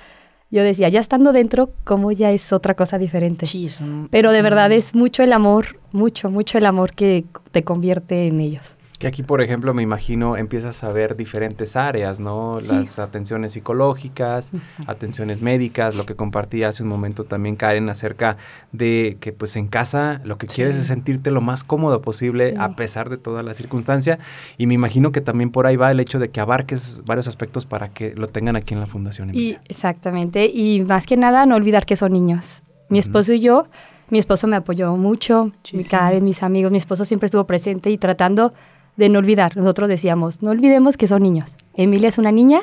yo 0.49 0.63
decía, 0.63 0.87
ya 0.87 0.99
estando 0.99 1.33
dentro, 1.33 1.71
como 1.83 2.11
ya 2.11 2.31
es 2.31 2.53
otra 2.53 2.73
cosa 2.73 2.97
diferente. 2.97 3.45
Sí, 3.45 3.69
Pero 4.09 4.31
de 4.31 4.41
verdad 4.41 4.71
es 4.71 4.95
mucho 4.95 5.23
el 5.23 5.33
amor, 5.33 5.79
mucho, 5.91 6.29
mucho 6.29 6.57
el 6.57 6.65
amor 6.65 6.93
que 6.93 7.25
te 7.51 7.63
convierte 7.63 8.27
en 8.27 8.39
ellos. 8.39 8.76
Que 8.99 9.05
aquí, 9.07 9.21
por 9.21 9.41
ejemplo, 9.41 9.73
me 9.75 9.83
imagino 9.83 10.37
empiezas 10.37 10.83
a 10.83 10.91
ver 10.91 11.15
diferentes 11.15 11.75
áreas, 11.75 12.19
¿no? 12.19 12.59
Las 12.59 12.97
atenciones 12.97 13.53
psicológicas, 13.53 14.51
atenciones 14.87 15.41
médicas, 15.41 15.95
lo 15.95 16.05
que 16.05 16.15
compartía 16.15 16.69
hace 16.69 16.81
un 16.81 16.89
momento 16.89 17.23
también 17.23 17.55
Karen 17.55 17.89
acerca 17.89 18.37
de 18.71 19.17
que 19.19 19.33
pues 19.33 19.55
en 19.55 19.67
casa 19.67 20.19
lo 20.23 20.39
que 20.39 20.47
quieres 20.47 20.75
es 20.75 20.87
sentirte 20.87 21.29
lo 21.29 21.41
más 21.41 21.63
cómodo 21.63 22.01
posible 22.01 22.55
a 22.57 22.75
pesar 22.75 23.09
de 23.09 23.17
toda 23.17 23.43
la 23.43 23.53
circunstancia. 23.53 24.17
Y 24.57 24.65
me 24.65 24.73
imagino 24.73 25.11
que 25.11 25.21
también 25.21 25.51
por 25.51 25.67
ahí 25.67 25.75
va 25.75 25.91
el 25.91 25.99
hecho 25.99 26.17
de 26.17 26.29
que 26.29 26.39
abarques 26.39 27.03
varios 27.05 27.27
aspectos 27.27 27.67
para 27.67 27.89
que 27.89 28.15
lo 28.15 28.29
tengan 28.29 28.55
aquí 28.55 28.73
en 28.73 28.79
la 28.79 28.87
Fundación. 28.87 29.29
Y 29.33 29.57
exactamente, 29.67 30.47
y 30.47 30.83
más 30.85 31.05
que 31.05 31.17
nada 31.17 31.45
no 31.45 31.55
olvidar 31.55 31.85
que 31.85 31.95
son 31.95 32.13
niños. 32.13 32.63
Mi 32.89 32.99
esposo 32.99 33.33
y 33.33 33.41
yo, 33.41 33.67
mi 34.09 34.17
esposo 34.17 34.47
me 34.47 34.55
apoyó 34.55 34.95
mucho, 34.95 35.51
mi 35.73 35.83
Karen, 35.83 36.23
mis 36.23 36.41
amigos, 36.41 36.71
mi 36.71 36.77
esposo 36.77 37.05
siempre 37.05 37.25
estuvo 37.25 37.45
presente 37.45 37.89
y 37.89 37.97
tratando 37.97 38.53
de 38.97 39.09
no 39.09 39.19
olvidar. 39.19 39.55
Nosotros 39.55 39.87
decíamos, 39.87 40.41
no 40.41 40.51
olvidemos 40.51 40.97
que 40.97 41.07
son 41.07 41.23
niños. 41.23 41.51
Emilia 41.75 42.09
es 42.09 42.17
una 42.17 42.31
niña 42.31 42.59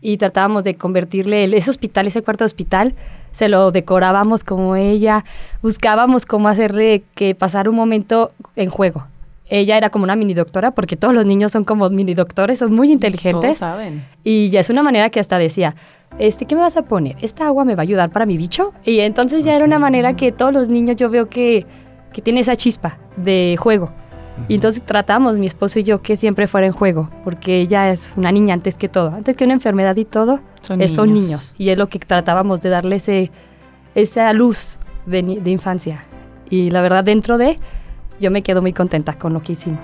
y 0.00 0.16
tratábamos 0.16 0.64
de 0.64 0.74
convertirle 0.74 1.44
ese 1.56 1.70
hospital, 1.70 2.06
ese 2.06 2.22
cuarto 2.22 2.44
de 2.44 2.46
hospital, 2.46 2.94
se 3.32 3.48
lo 3.48 3.70
decorábamos 3.70 4.44
como 4.44 4.76
ella, 4.76 5.24
buscábamos 5.62 6.24
cómo 6.26 6.48
hacerle 6.48 7.02
que 7.14 7.34
pasara 7.34 7.70
un 7.70 7.76
momento 7.76 8.32
en 8.56 8.70
juego. 8.70 9.06
Ella 9.50 9.76
era 9.76 9.90
como 9.90 10.04
una 10.04 10.14
mini 10.14 10.34
doctora, 10.34 10.72
porque 10.72 10.96
todos 10.96 11.14
los 11.14 11.24
niños 11.24 11.52
son 11.52 11.64
como 11.64 11.88
mini 11.88 12.14
doctores, 12.14 12.58
son 12.58 12.74
muy 12.74 12.92
inteligentes. 12.92 13.40
Todos 13.40 13.56
saben. 13.56 14.04
Y 14.22 14.50
ya 14.50 14.60
es 14.60 14.68
una 14.68 14.82
manera 14.82 15.08
que 15.08 15.20
hasta 15.20 15.38
decía, 15.38 15.74
este, 16.18 16.44
¿qué 16.44 16.54
me 16.54 16.60
vas 16.60 16.76
a 16.76 16.82
poner? 16.82 17.16
¿Esta 17.22 17.46
agua 17.46 17.64
me 17.64 17.74
va 17.74 17.82
a 17.82 17.84
ayudar 17.84 18.10
para 18.10 18.26
mi 18.26 18.36
bicho? 18.36 18.74
Y 18.84 19.00
entonces 19.00 19.44
ya 19.44 19.54
era 19.56 19.64
una 19.64 19.78
manera 19.78 20.16
que 20.16 20.32
todos 20.32 20.52
los 20.52 20.68
niños 20.68 20.96
yo 20.96 21.08
veo 21.08 21.28
que, 21.28 21.66
que 22.12 22.20
tiene 22.20 22.40
esa 22.40 22.56
chispa 22.56 22.98
de 23.16 23.56
juego. 23.58 23.90
Y 24.46 24.54
entonces 24.54 24.82
tratamos, 24.82 25.36
mi 25.36 25.46
esposo 25.46 25.78
y 25.78 25.82
yo, 25.82 26.00
que 26.00 26.16
siempre 26.16 26.46
fuera 26.46 26.66
en 26.66 26.72
juego, 26.72 27.10
porque 27.24 27.60
ella 27.60 27.90
es 27.90 28.14
una 28.16 28.30
niña 28.30 28.54
antes 28.54 28.76
que 28.76 28.88
todo. 28.88 29.10
Antes 29.10 29.36
que 29.36 29.44
una 29.44 29.54
enfermedad 29.54 29.96
y 29.96 30.04
todo, 30.04 30.40
son, 30.60 30.78
niños. 31.12 31.54
Y 31.58 31.70
es 31.70 31.78
lo 31.78 31.88
que 31.88 31.98
tratábamos 31.98 32.60
de 32.60 32.68
darle 32.68 32.96
ese, 32.96 33.30
esa 33.94 34.32
luz 34.32 34.78
de, 35.06 35.22
de 35.22 35.50
infancia. 35.50 36.04
Y 36.50 36.70
la 36.70 36.80
verdad, 36.80 37.04
dentro 37.04 37.38
de, 37.38 37.58
yo 38.20 38.30
me 38.30 38.42
quedo 38.42 38.62
muy 38.62 38.72
contenta 38.72 39.18
con 39.18 39.32
lo 39.32 39.42
que 39.42 39.52
hicimos. 39.52 39.80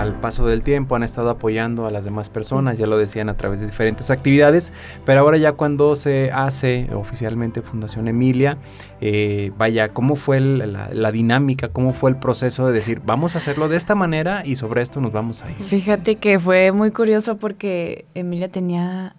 Al 0.02 0.20
paso 0.20 0.46
del 0.46 0.64
tiempo 0.64 0.96
han 0.96 1.04
estado 1.04 1.30
apoyando 1.30 1.86
a 1.86 1.92
las 1.92 2.04
demás 2.04 2.30
personas, 2.30 2.78
ya 2.78 2.88
lo 2.88 2.98
decían 2.98 3.30
a 3.30 3.36
través 3.36 3.60
de 3.60 3.68
diferentes 3.68 4.10
actividades, 4.10 4.74
pero 5.06 5.20
ahora 5.20 5.38
ya 5.38 5.54
cuando 5.54 5.96
se 5.96 6.32
hace 6.32 6.90
oficialmente 6.94 7.62
Fundación 7.62 8.08
Emilia, 8.08 8.58
eh, 9.00 9.52
vaya, 9.58 9.90
¿cómo 9.90 10.16
fue 10.16 10.40
la, 10.40 11.12
dinámica, 11.12 11.70
cómo 11.70 11.94
fue 11.94 12.12
el 12.12 12.18
proceso 12.18 12.68
de 12.68 12.74
decir, 12.74 13.02
vamos 13.06 13.36
a 13.36 13.40
hacerlo 13.40 13.70
de 13.70 13.78
esta 13.78 13.96
manera 13.96 14.44
y 14.46 14.56
sobre 14.56 14.82
esto 14.82 15.02
nos 15.02 15.12
vamos 15.12 15.44
a 15.44 15.52
ir? 15.52 15.58
Fíjate 15.58 16.16
que 16.16 16.40
fue 16.40 16.72
muy 16.72 16.92
curioso 16.92 17.38
porque 17.38 18.06
Emilia 18.14 18.50
tenía 18.50 19.16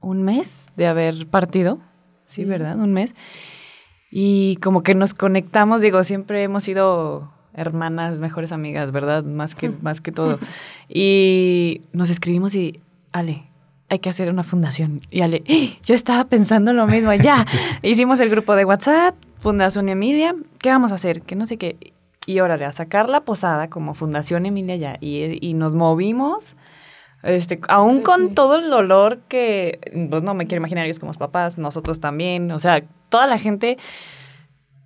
un 0.00 0.22
mes 0.22 0.70
de 0.76 0.86
haber 0.86 1.26
partido, 1.28 1.78
sí, 2.24 2.44
¿verdad? 2.44 2.78
Un 2.78 2.92
mes. 2.92 3.14
Y 4.10 4.56
como 4.56 4.82
que 4.82 4.94
nos 4.94 5.14
conectamos, 5.14 5.80
digo, 5.80 6.04
siempre 6.04 6.42
hemos 6.42 6.64
sido 6.64 7.32
hermanas, 7.54 8.20
mejores 8.20 8.52
amigas, 8.52 8.92
¿verdad? 8.92 9.24
Más 9.24 9.54
que, 9.54 9.70
más 9.82 10.00
que 10.00 10.12
todo. 10.12 10.38
Y 10.88 11.82
nos 11.92 12.10
escribimos 12.10 12.54
y, 12.54 12.80
Ale, 13.12 13.44
hay 13.88 13.98
que 13.98 14.08
hacer 14.08 14.28
una 14.30 14.42
fundación. 14.42 15.00
Y 15.10 15.20
Ale, 15.20 15.42
¡Eh! 15.46 15.78
yo 15.84 15.94
estaba 15.94 16.24
pensando 16.24 16.72
lo 16.72 16.86
mismo, 16.86 17.12
ya. 17.14 17.46
Hicimos 17.82 18.20
el 18.20 18.30
grupo 18.30 18.54
de 18.56 18.64
WhatsApp, 18.64 19.14
Fundación 19.38 19.88
Emilia, 19.88 20.34
¿qué 20.58 20.70
vamos 20.70 20.90
a 20.92 20.96
hacer? 20.96 21.22
Que 21.22 21.36
no 21.36 21.46
sé 21.46 21.58
qué. 21.58 21.92
Y 22.26 22.40
órale, 22.40 22.64
a 22.64 22.72
sacar 22.72 23.08
la 23.08 23.20
posada 23.20 23.68
como 23.68 23.94
Fundación 23.94 24.46
Emilia 24.46 24.76
ya. 24.76 24.96
Y, 25.00 25.54
nos 25.54 25.74
movimos. 25.74 26.56
Este, 27.22 27.60
aún 27.68 28.02
con 28.02 28.34
todo 28.34 28.56
el 28.56 28.68
dolor 28.68 29.20
que, 29.28 29.78
pues 30.10 30.22
no 30.22 30.34
me 30.34 30.46
quiero 30.46 30.60
imaginar 30.60 30.84
ellos 30.84 30.98
como 30.98 31.14
papás, 31.14 31.56
nosotros 31.56 31.98
también, 31.98 32.50
o 32.50 32.58
sea, 32.58 32.82
toda 33.08 33.26
la 33.26 33.38
gente, 33.38 33.78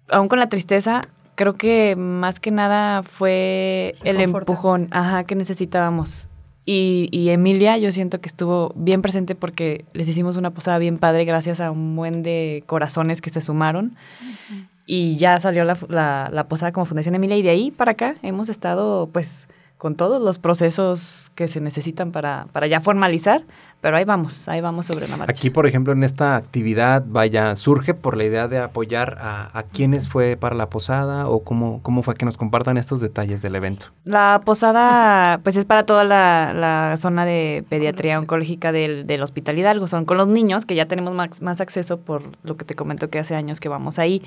aún 0.08 0.28
con 0.28 0.38
la 0.38 0.48
tristeza, 0.48 1.00
creo 1.38 1.54
que 1.54 1.94
más 1.94 2.40
que 2.40 2.50
nada 2.50 3.04
fue 3.04 3.94
el 4.02 4.20
empujón 4.20 4.88
ajá, 4.90 5.22
que 5.22 5.36
necesitábamos. 5.36 6.28
Y, 6.66 7.08
y, 7.12 7.30
Emilia, 7.30 7.78
yo 7.78 7.92
siento 7.92 8.20
que 8.20 8.28
estuvo 8.28 8.72
bien 8.74 9.02
presente 9.02 9.36
porque 9.36 9.84
les 9.92 10.08
hicimos 10.08 10.36
una 10.36 10.50
posada 10.50 10.78
bien 10.78 10.98
padre 10.98 11.24
gracias 11.24 11.60
a 11.60 11.70
un 11.70 11.94
buen 11.94 12.24
de 12.24 12.64
corazones 12.66 13.20
que 13.20 13.30
se 13.30 13.40
sumaron. 13.40 13.96
Y 14.84 15.16
ya 15.16 15.38
salió 15.38 15.64
la, 15.64 15.78
la, 15.88 16.28
la, 16.32 16.48
posada 16.48 16.72
como 16.72 16.86
Fundación 16.86 17.14
Emilia 17.14 17.36
y 17.36 17.42
de 17.42 17.50
ahí 17.50 17.70
para 17.70 17.92
acá 17.92 18.16
hemos 18.22 18.48
estado 18.48 19.08
pues 19.12 19.48
con 19.78 19.94
todos 19.94 20.20
los 20.20 20.40
procesos 20.40 21.30
que 21.36 21.46
se 21.46 21.60
necesitan 21.60 22.10
para, 22.10 22.48
para 22.52 22.66
ya 22.66 22.80
formalizar, 22.80 23.44
pero 23.80 23.96
ahí 23.96 24.04
vamos, 24.04 24.48
ahí 24.48 24.60
vamos 24.60 24.86
sobre 24.86 25.06
la 25.06 25.16
marcha. 25.16 25.30
Aquí, 25.30 25.50
por 25.50 25.66
ejemplo, 25.66 25.92
en 25.92 26.02
esta 26.02 26.34
actividad, 26.36 27.04
vaya, 27.06 27.54
surge 27.54 27.94
por 27.94 28.16
la 28.16 28.24
idea 28.24 28.48
de 28.48 28.58
apoyar 28.58 29.18
a, 29.20 29.56
a 29.56 29.62
quienes 29.62 30.08
fue 30.08 30.36
para 30.36 30.56
la 30.56 30.68
posada 30.68 31.28
o 31.28 31.44
cómo, 31.44 31.80
cómo 31.82 32.02
fue 32.02 32.14
que 32.16 32.24
nos 32.24 32.36
compartan 32.36 32.76
estos 32.76 33.00
detalles 33.00 33.40
del 33.40 33.54
evento. 33.54 33.86
La 34.04 34.40
posada, 34.44 35.38
pues 35.42 35.56
es 35.56 35.64
para 35.64 35.86
toda 35.86 36.04
la, 36.04 36.96
zona 36.98 37.24
de 37.24 37.64
pediatría 37.68 38.18
oncológica 38.18 38.72
del, 38.72 39.06
del, 39.06 39.22
Hospital 39.22 39.58
Hidalgo, 39.58 39.86
son 39.86 40.04
con 40.04 40.16
los 40.16 40.26
niños 40.26 40.64
que 40.64 40.74
ya 40.74 40.86
tenemos 40.86 41.14
más, 41.14 41.40
más 41.40 41.60
acceso 41.60 42.00
por 42.00 42.22
lo 42.42 42.56
que 42.56 42.64
te 42.64 42.74
comento 42.74 43.10
que 43.10 43.18
hace 43.18 43.36
años 43.36 43.60
que 43.60 43.68
vamos 43.68 43.98
ahí. 43.98 44.22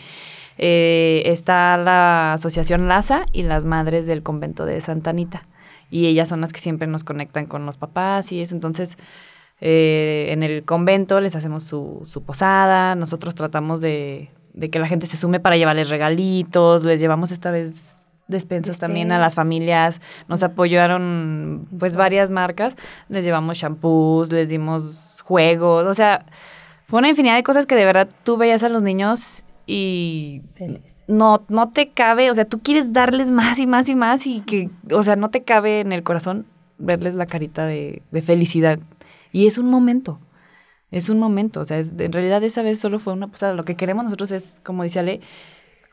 Eh, 0.57 1.23
está 1.25 1.75
la 1.77 2.33
Asociación 2.33 2.87
LASA 2.87 3.25
y 3.33 3.43
las 3.43 3.65
Madres 3.65 4.05
del 4.05 4.23
Convento 4.23 4.65
de 4.65 4.79
Santa 4.79 5.09
Anita. 5.09 5.47
Y 5.89 6.07
ellas 6.07 6.29
son 6.29 6.41
las 6.41 6.53
que 6.53 6.61
siempre 6.61 6.87
nos 6.87 7.03
conectan 7.03 7.47
con 7.47 7.65
los 7.65 7.77
papás 7.77 8.31
y 8.31 8.41
eso. 8.41 8.55
Entonces, 8.55 8.97
eh, 9.63 10.29
en 10.29 10.41
el 10.41 10.63
convento 10.63 11.21
les 11.21 11.35
hacemos 11.35 11.63
su, 11.63 12.01
su 12.05 12.23
posada, 12.23 12.95
nosotros 12.95 13.35
tratamos 13.35 13.79
de, 13.79 14.29
que 14.71 14.79
la 14.79 14.87
gente 14.87 15.05
se 15.05 15.17
sume 15.17 15.39
para 15.39 15.55
llevarles 15.55 15.89
regalitos, 15.89 16.83
les 16.83 16.99
llevamos 16.99 17.31
esta 17.31 17.51
vez 17.51 17.95
despensas 18.27 18.79
también 18.79 19.11
a 19.11 19.19
las 19.19 19.35
familias, 19.35 20.01
nos 20.27 20.41
apoyaron 20.41 21.67
pues 21.77 21.95
varias 21.95 22.31
marcas, 22.31 22.75
les 23.09 23.25
llevamos 23.25 23.57
shampoos, 23.57 24.31
les 24.31 24.49
dimos 24.49 25.21
juegos, 25.21 25.85
o 25.85 25.93
sea, 25.93 26.25
fue 26.87 26.99
una 26.99 27.09
infinidad 27.09 27.35
de 27.35 27.43
cosas 27.43 27.65
que 27.65 27.75
de 27.75 27.85
verdad 27.85 28.07
tú 28.23 28.37
veías 28.37 28.63
a 28.63 28.69
los 28.69 28.81
niños 28.81 29.43
y 29.67 30.41
no, 31.07 31.43
no 31.49 31.69
te 31.69 31.89
cabe, 31.89 32.31
o 32.31 32.33
sea, 32.33 32.45
tú 32.45 32.61
quieres 32.61 32.93
darles 32.93 33.29
más 33.29 33.59
y 33.59 33.67
más 33.67 33.89
y 33.89 33.95
más 33.95 34.25
y 34.25 34.41
que, 34.41 34.69
o 34.91 35.03
sea, 35.03 35.17
no 35.17 35.29
te 35.29 35.43
cabe 35.43 35.81
en 35.81 35.91
el 35.91 36.01
corazón 36.01 36.45
verles 36.79 37.13
la 37.13 37.27
carita 37.27 37.65
de, 37.65 38.01
de 38.11 38.21
felicidad 38.21 38.79
y 39.31 39.47
es 39.47 39.57
un 39.57 39.69
momento, 39.69 40.19
es 40.91 41.09
un 41.09 41.19
momento, 41.19 41.61
o 41.61 41.65
sea, 41.65 41.79
en 41.79 42.11
realidad 42.11 42.43
esa 42.43 42.61
vez 42.61 42.79
solo 42.79 42.99
fue 42.99 43.13
una 43.13 43.27
posada. 43.27 43.53
Lo 43.53 43.63
que 43.63 43.75
queremos 43.75 44.03
nosotros 44.03 44.31
es, 44.31 44.59
como 44.63 44.83
dice 44.83 44.99
Ale, 44.99 45.21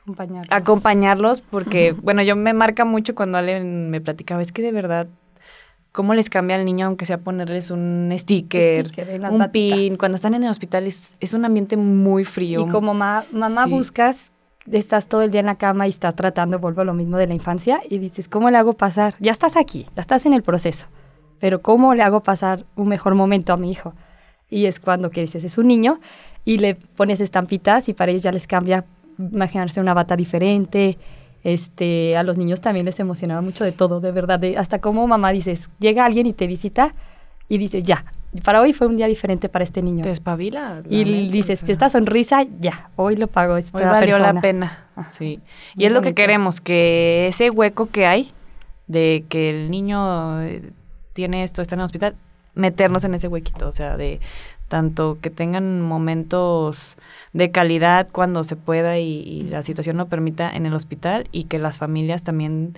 acompañarlos, 0.03 0.49
acompañarlos 0.51 1.41
porque, 1.41 1.93
bueno, 1.93 2.23
yo 2.23 2.35
me 2.35 2.53
marca 2.53 2.85
mucho 2.85 3.15
cuando 3.15 3.39
Ale 3.39 3.63
me 3.63 4.01
platicaba, 4.01 4.43
es 4.43 4.51
que 4.51 4.63
de 4.63 4.73
verdad 4.73 5.07
cómo 5.93 6.15
les 6.15 6.29
cambia 6.29 6.57
al 6.57 6.65
niño, 6.65 6.87
aunque 6.87 7.07
sea 7.07 7.19
ponerles 7.19 7.71
un 7.71 8.13
sticker, 8.17 8.91
un 9.31 9.51
pin. 9.51 9.97
Cuando 9.97 10.17
están 10.17 10.35
en 10.35 10.45
el 10.45 10.51
hospital 10.51 10.87
es, 10.87 11.15
es, 11.21 11.33
un 11.33 11.45
ambiente 11.45 11.77
muy 11.77 12.25
frío. 12.25 12.67
Y 12.67 12.71
como 12.71 12.93
mamá 12.93 13.25
buscas, 13.69 14.33
estás 14.71 15.09
todo 15.09 15.23
el 15.23 15.31
día 15.31 15.41
en 15.41 15.47
la 15.47 15.57
cama 15.57 15.87
y 15.87 15.91
estás 15.91 16.15
tratando, 16.15 16.59
vuelvo 16.59 16.83
a 16.83 16.85
lo 16.85 16.95
mismo 16.95 17.17
de 17.17 17.27
la 17.29 17.35
infancia, 17.35 17.81
y 17.89 17.99
dices, 17.99 18.29
¿cómo 18.29 18.51
le 18.51 18.59
hago 18.59 18.75
pasar? 18.75 19.15
Ya 19.21 19.31
estás 19.31 19.57
aquí, 19.57 19.87
ya 19.95 20.03
estás 20.03 20.27
en 20.27 20.35
el 20.35 20.43
proceso 20.43 20.87
pero 21.41 21.63
¿cómo 21.63 21.95
le 21.95 22.03
hago 22.03 22.23
pasar 22.23 22.65
un 22.77 22.89
mejor 22.89 23.15
momento 23.15 23.53
a 23.53 23.57
mi 23.57 23.71
hijo? 23.71 23.95
Y 24.51 24.67
es 24.67 24.81
cuando 24.81 25.11
que 25.11 25.21
dices, 25.21 25.45
es 25.45 25.59
un 25.59 25.69
niño 25.69 26.01
y 26.45 26.59
le 26.59 26.75
pones 26.75 27.21
estampitas 27.21 27.89
y 27.89 27.95
para 27.95 28.11
ellos 28.11 28.23
ya 28.23 28.33
les 28.33 28.47
cambia 28.47 28.85
imaginarse 29.19 29.81
una 29.81 29.95
bata 29.95 30.17
diferente. 30.17 30.99
Este, 31.45 32.17
a 32.17 32.23
los 32.23 32.37
niños 32.37 32.61
también 32.61 32.87
les 32.87 32.99
emocionaba 32.99 33.41
mucho 33.41 33.65
de 33.65 33.73
todo, 33.73 34.01
de 34.01 34.11
verdad, 34.11 34.43
hasta 34.57 34.81
como 34.81 35.07
mamá 35.07 35.31
dices, 35.31 35.69
llega 35.79 36.05
alguien 36.05 36.27
y 36.27 36.33
te 36.33 36.47
visita 36.47 36.95
y 37.49 37.59
dices, 37.59 37.85
ya, 37.85 38.05
para 38.45 38.61
hoy 38.61 38.73
fue 38.73 38.87
un 38.87 38.97
día 38.97 39.07
diferente 39.07 39.49
para 39.49 39.65
este 39.65 39.83
niño. 39.83 40.03
Te 40.03 40.11
espabila. 40.11 40.83
Y 40.89 41.31
dices, 41.31 41.63
esta 41.69 41.89
sonrisa, 41.89 42.45
ya, 42.61 42.91
hoy 42.97 43.17
lo 43.17 43.27
pago. 43.27 43.57
Esta 43.57 43.79
hoy 43.79 43.85
valió 43.85 44.19
la 44.19 44.41
pena. 44.41 44.87
Sí. 45.13 45.41
Y 45.77 45.87
es 45.87 45.93
lo 45.93 46.03
que 46.03 46.13
queremos, 46.13 46.61
que 46.61 47.29
ese 47.29 47.51
hueco 47.51 47.87
que 47.87 48.07
hay 48.07 48.33
de 48.87 49.25
que 49.29 49.51
el 49.51 49.71
niño 49.71 50.43
eh, 50.43 50.73
tiene 51.19 51.43
esto, 51.43 51.63
está 51.63 51.75
en 51.75 51.81
el 51.81 51.87
hospital, 51.87 52.15
meternos 52.55 53.03
en 53.03 53.13
ese 53.13 53.27
huequito, 53.27 53.67
o 53.67 53.73
sea, 53.73 53.97
de 53.97 54.21
tanto 54.69 55.19
que 55.21 55.31
tengan 55.31 55.81
momentos 55.83 56.97
de 57.33 57.51
calidad 57.51 58.07
cuando 58.13 58.45
se 58.45 58.55
pueda 58.55 58.99
y, 58.99 59.43
la 59.51 59.65
situación 59.65 59.97
lo 59.97 60.07
permita 60.07 60.49
en 60.49 60.65
el 60.65 60.75
hospital 60.75 61.27
y 61.33 61.45
que 61.45 61.59
las 61.59 61.77
familias 61.77 62.23
también 62.23 62.75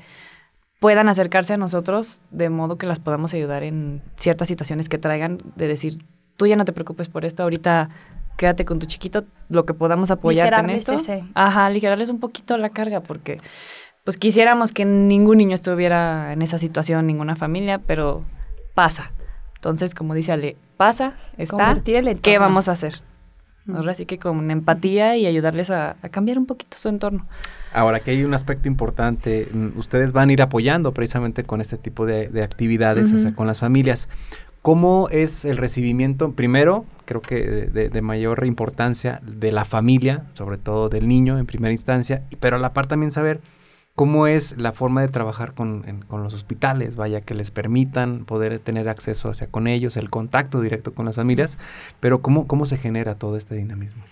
puedan 0.78 1.11
acercarse 1.11 1.52
a 1.52 1.59
nosotros 1.59 2.23
de 2.30 2.49
modo 2.49 2.78
que 2.78 2.87
las 2.87 2.99
podamos 2.99 3.35
ayudar 3.35 3.62
en 3.62 4.00
ciertas 4.16 4.49
situaciones 4.49 4.88
que 4.88 4.97
traigan, 4.97 5.42
de 5.56 5.68
decir, 5.68 5.99
tú 6.38 6.47
ya 6.47 6.56
no 6.56 6.64
te 6.64 6.73
preocupes 6.73 7.11
por 7.11 7.26
esto, 7.26 7.42
ahorita 7.42 7.90
quédate 8.38 8.64
con 8.64 8.78
tu 8.78 8.87
chiquito, 8.87 9.26
lo 9.50 9.66
que 9.66 9.75
podamos 9.75 10.11
apoyarte 10.11 10.61
en 10.61 10.70
esto. 10.70 10.97
Ajá, 11.35 11.66
aligerarles 11.66 12.09
un 12.09 12.20
poquito 12.20 12.56
la 12.56 12.70
carga, 12.70 13.02
porque 13.02 13.37
pues 14.11 14.19
quisiéramos 14.19 14.73
que 14.73 14.85
ningún 14.85 15.38
niño 15.38 15.55
estuviera 15.55 16.33
en 16.33 16.43
esa 16.43 16.59
situación, 16.59 17.07
ninguna 17.07 17.37
familia, 17.37 17.79
pero 17.79 18.25
pasa. 18.75 19.12
Entonces, 19.55 19.95
como 19.95 20.14
dice 20.14 20.33
Ale, 20.33 20.57
pasa, 20.76 21.14
está, 21.38 21.81
¿qué 22.21 22.38
vamos 22.40 22.67
a 22.67 22.73
hacer? 22.73 23.02
Ahora 23.73 23.95
sí 23.95 24.07
que 24.07 24.19
con 24.19 24.50
empatía 24.50 25.17
y 25.17 25.26
ayudarles 25.26 25.71
a, 25.71 25.95
cambiar 26.11 26.38
un 26.38 26.47
poquito 26.47 26.76
su 26.76 26.88
entorno. 26.88 27.29
Ahora, 27.73 28.00
que 28.00 28.11
hay 28.11 28.25
un 28.25 28.35
aspecto 28.35 28.67
importante, 28.67 29.49
mm, 29.52 29.79
ustedes 29.79 30.11
van 30.11 30.31
a 30.31 30.33
ir 30.33 30.43
apoyando 30.43 30.93
precisamente 30.93 31.45
con 31.45 31.61
este 31.61 31.79
tipo 31.79 32.05
de, 32.05 32.43
actividades, 32.43 33.12
o 33.12 33.19
sea, 33.19 33.33
con 33.33 33.47
las 33.47 33.61
familias. 33.61 34.09
¿Cómo 34.61 35.09
es 35.12 35.45
el 35.45 35.57
recibimiento? 35.57 36.33
Primero, 36.33 36.85
creo 37.05 37.23
que 37.23 37.47
de, 37.47 37.88
de, 37.90 38.02
mayor 38.02 38.45
importancia 38.45 39.21
de 39.23 39.52
la 39.52 39.64
familia, 39.64 40.25
sobre 40.33 40.59
todo 40.59 40.88
del 40.88 41.07
niño 41.07 41.38
en 41.38 41.47
primera 41.47 41.71
instancia, 41.71 42.25
pero 42.40 42.57
a 42.57 42.59
la 42.59 42.73
par 42.73 42.87
también 42.87 43.12
saber 43.12 43.40
cómo 43.94 44.26
es 44.26 44.56
la 44.56 44.73
forma 44.73 45.02
de 45.02 45.09
trabajar 45.09 45.54
con, 45.54 45.82
con, 46.09 46.23
los 46.23 46.35
hospitales, 46.35 46.97
vaya, 46.97 47.20
que 47.20 47.35
les 47.35 47.50
permitan 47.50 48.25
poder 48.25 48.59
tener 48.59 48.88
acceso 48.88 49.28
hacia 49.28 49.47
con 49.47 49.66
ellos, 49.66 49.97
el 49.97 50.11
contacto 50.11 50.61
directo 50.61 50.94
con 50.94 51.06
las 51.06 51.16
familias, 51.16 51.59
pero 52.00 52.23
cómo, 52.23 52.47
cómo 52.47 52.66
se 52.66 52.76
genera 52.76 53.16
todo 53.16 53.37
este 53.37 53.54
dinamismo. 53.54 54.02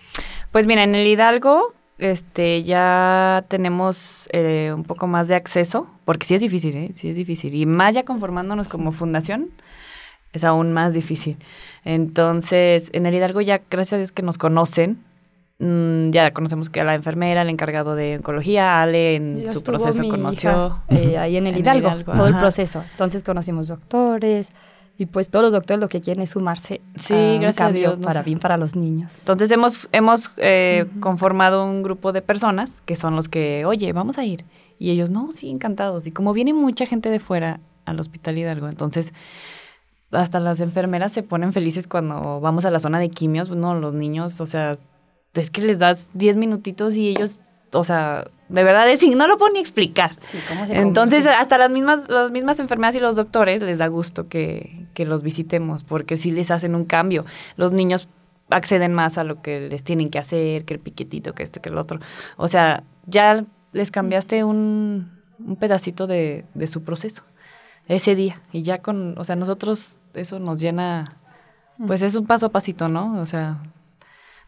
Pues 0.52 0.66
mira, 0.66 0.82
en 0.84 0.94
el 0.94 1.06
Hidalgo 1.06 1.72
este, 1.98 2.62
ya 2.62 3.44
tenemos 3.48 4.28
eh, 4.32 4.72
un 4.74 4.84
poco 4.84 5.06
más 5.06 5.28
de 5.28 5.34
acceso, 5.34 5.88
porque 6.04 6.26
sí 6.26 6.34
es 6.34 6.40
difícil, 6.40 6.76
¿eh? 6.76 6.90
sí 6.94 7.08
es 7.08 7.16
difícil, 7.16 7.54
y 7.54 7.66
más 7.66 7.94
ya 7.94 8.04
conformándonos 8.04 8.68
como 8.68 8.92
fundación, 8.92 9.50
es 10.32 10.44
aún 10.44 10.72
más 10.72 10.94
difícil. 10.94 11.36
Entonces, 11.84 12.90
en 12.92 13.06
el 13.06 13.14
Hidalgo 13.14 13.40
ya, 13.40 13.62
gracias 13.70 13.94
a 13.94 13.96
Dios 13.96 14.12
que 14.12 14.22
nos 14.22 14.38
conocen, 14.38 14.98
Mm, 15.60 16.10
ya 16.10 16.30
conocemos 16.32 16.70
que 16.70 16.80
a 16.80 16.84
la 16.84 16.94
enfermera, 16.94 17.42
el 17.42 17.48
encargado 17.48 17.96
de 17.96 18.16
oncología, 18.16 18.80
Ale, 18.80 19.16
en 19.16 19.52
su 19.52 19.62
proceso 19.62 20.02
conoció. 20.08 20.80
Eh, 20.88 21.18
ahí 21.18 21.36
en 21.36 21.46
el 21.48 21.56
Hidalgo, 21.58 22.04
todo 22.04 22.28
el 22.28 22.36
proceso. 22.36 22.84
Entonces 22.92 23.22
conocimos 23.22 23.68
doctores. 23.68 24.48
Y 25.00 25.06
pues 25.06 25.30
todos 25.30 25.44
los 25.44 25.52
doctores 25.52 25.80
lo 25.80 25.88
que 25.88 26.00
quieren 26.00 26.24
es 26.24 26.30
sumarse 26.30 26.80
sí, 26.96 27.14
a 27.14 27.46
un 27.46 27.52
cambio 27.52 28.00
para 28.00 28.22
bien 28.22 28.40
para 28.40 28.56
los 28.56 28.74
niños. 28.74 29.12
Entonces 29.20 29.48
hemos, 29.52 29.88
hemos 29.92 30.32
eh, 30.38 30.86
conformado 30.98 31.64
un 31.64 31.84
grupo 31.84 32.10
de 32.10 32.20
personas 32.20 32.82
que 32.84 32.96
son 32.96 33.14
los 33.14 33.28
que, 33.28 33.64
oye, 33.64 33.92
vamos 33.92 34.18
a 34.18 34.24
ir. 34.24 34.44
Y 34.76 34.90
ellos, 34.90 35.08
no, 35.08 35.30
sí, 35.30 35.50
encantados. 35.50 36.08
Y 36.08 36.10
como 36.10 36.32
viene 36.32 36.52
mucha 36.52 36.84
gente 36.84 37.10
de 37.10 37.20
fuera 37.20 37.60
al 37.84 38.00
hospital 38.00 38.38
Hidalgo, 38.38 38.68
entonces 38.68 39.12
hasta 40.10 40.40
las 40.40 40.58
enfermeras 40.58 41.12
se 41.12 41.22
ponen 41.22 41.52
felices 41.52 41.86
cuando 41.86 42.40
vamos 42.40 42.64
a 42.64 42.70
la 42.70 42.80
zona 42.80 42.98
de 42.98 43.08
quimios. 43.08 43.50
No, 43.50 43.74
los 43.74 43.94
niños, 43.94 44.40
o 44.40 44.46
sea, 44.46 44.76
es 45.34 45.50
que 45.50 45.62
les 45.62 45.78
das 45.78 46.10
10 46.14 46.36
minutitos 46.36 46.96
y 46.96 47.08
ellos, 47.08 47.40
o 47.72 47.84
sea, 47.84 48.28
de 48.48 48.64
verdad 48.64 48.88
es, 48.90 49.06
no 49.16 49.28
lo 49.28 49.38
puedo 49.38 49.52
ni 49.52 49.60
explicar. 49.60 50.16
Entonces, 50.70 51.26
hasta 51.26 51.58
las 51.58 51.70
mismas, 51.70 52.08
las 52.08 52.30
mismas 52.30 52.58
enfermeras 52.60 52.94
y 52.96 53.00
los 53.00 53.16
doctores 53.16 53.62
les 53.62 53.78
da 53.78 53.86
gusto 53.88 54.28
que, 54.28 54.86
que 54.94 55.04
los 55.04 55.22
visitemos, 55.22 55.84
porque 55.84 56.16
sí 56.16 56.30
les 56.30 56.50
hacen 56.50 56.74
un 56.74 56.84
cambio. 56.84 57.24
Los 57.56 57.72
niños 57.72 58.08
acceden 58.50 58.94
más 58.94 59.18
a 59.18 59.24
lo 59.24 59.42
que 59.42 59.68
les 59.68 59.84
tienen 59.84 60.10
que 60.10 60.18
hacer, 60.18 60.64
que 60.64 60.74
el 60.74 60.80
piquetito, 60.80 61.34
que 61.34 61.42
esto, 61.42 61.60
que 61.60 61.68
el 61.68 61.78
otro. 61.78 62.00
O 62.36 62.48
sea, 62.48 62.82
ya 63.06 63.44
les 63.72 63.90
cambiaste 63.90 64.44
un, 64.44 65.10
un 65.38 65.56
pedacito 65.56 66.06
de, 66.06 66.46
de 66.54 66.66
su 66.66 66.82
proceso 66.82 67.22
ese 67.86 68.14
día. 68.14 68.40
Y 68.52 68.62
ya 68.62 68.78
con, 68.78 69.18
o 69.18 69.24
sea, 69.24 69.36
nosotros 69.36 70.00
eso 70.14 70.38
nos 70.38 70.60
llena, 70.60 71.16
pues 71.86 72.02
es 72.02 72.14
un 72.14 72.26
paso 72.26 72.46
a 72.46 72.48
pasito, 72.50 72.88
¿no? 72.88 73.20
O 73.20 73.26
sea, 73.26 73.62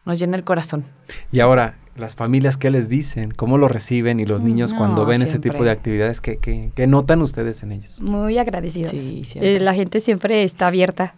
nos 0.05 0.19
llena 0.19 0.37
el 0.37 0.43
corazón. 0.43 0.85
Y 1.31 1.39
ahora, 1.39 1.77
las 1.95 2.15
familias, 2.15 2.57
¿qué 2.57 2.71
les 2.71 2.89
dicen? 2.89 3.31
¿Cómo 3.31 3.57
lo 3.57 3.67
reciben? 3.67 4.19
Y 4.19 4.25
los 4.25 4.41
niños 4.41 4.73
cuando 4.73 5.05
ven 5.05 5.21
ese 5.21 5.39
tipo 5.39 5.63
de 5.63 5.71
actividades, 5.71 6.21
¿qué, 6.21 6.37
qué, 6.37 6.87
notan 6.87 7.21
ustedes 7.21 7.63
en 7.63 7.71
ellos? 7.71 8.01
Muy 8.01 8.37
agradecidos. 8.37 8.91
Sí, 8.91 9.25
eh, 9.35 9.59
la 9.59 9.73
gente 9.73 9.99
siempre 9.99 10.43
está 10.43 10.67
abierta, 10.67 11.15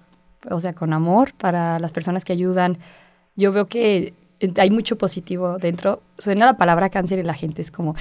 o 0.49 0.59
sea, 0.59 0.73
con 0.73 0.93
amor 0.93 1.33
para 1.35 1.79
las 1.79 1.91
personas 1.91 2.25
que 2.25 2.33
ayudan. 2.33 2.77
Yo 3.35 3.51
veo 3.51 3.67
que 3.67 4.13
hay 4.57 4.69
mucho 4.69 4.97
positivo 4.97 5.57
dentro. 5.57 6.01
Suena 6.17 6.45
la 6.45 6.57
palabra 6.57 6.89
cáncer 6.89 7.19
y 7.19 7.23
la 7.23 7.33
gente 7.33 7.61
es 7.61 7.71
como, 7.71 7.95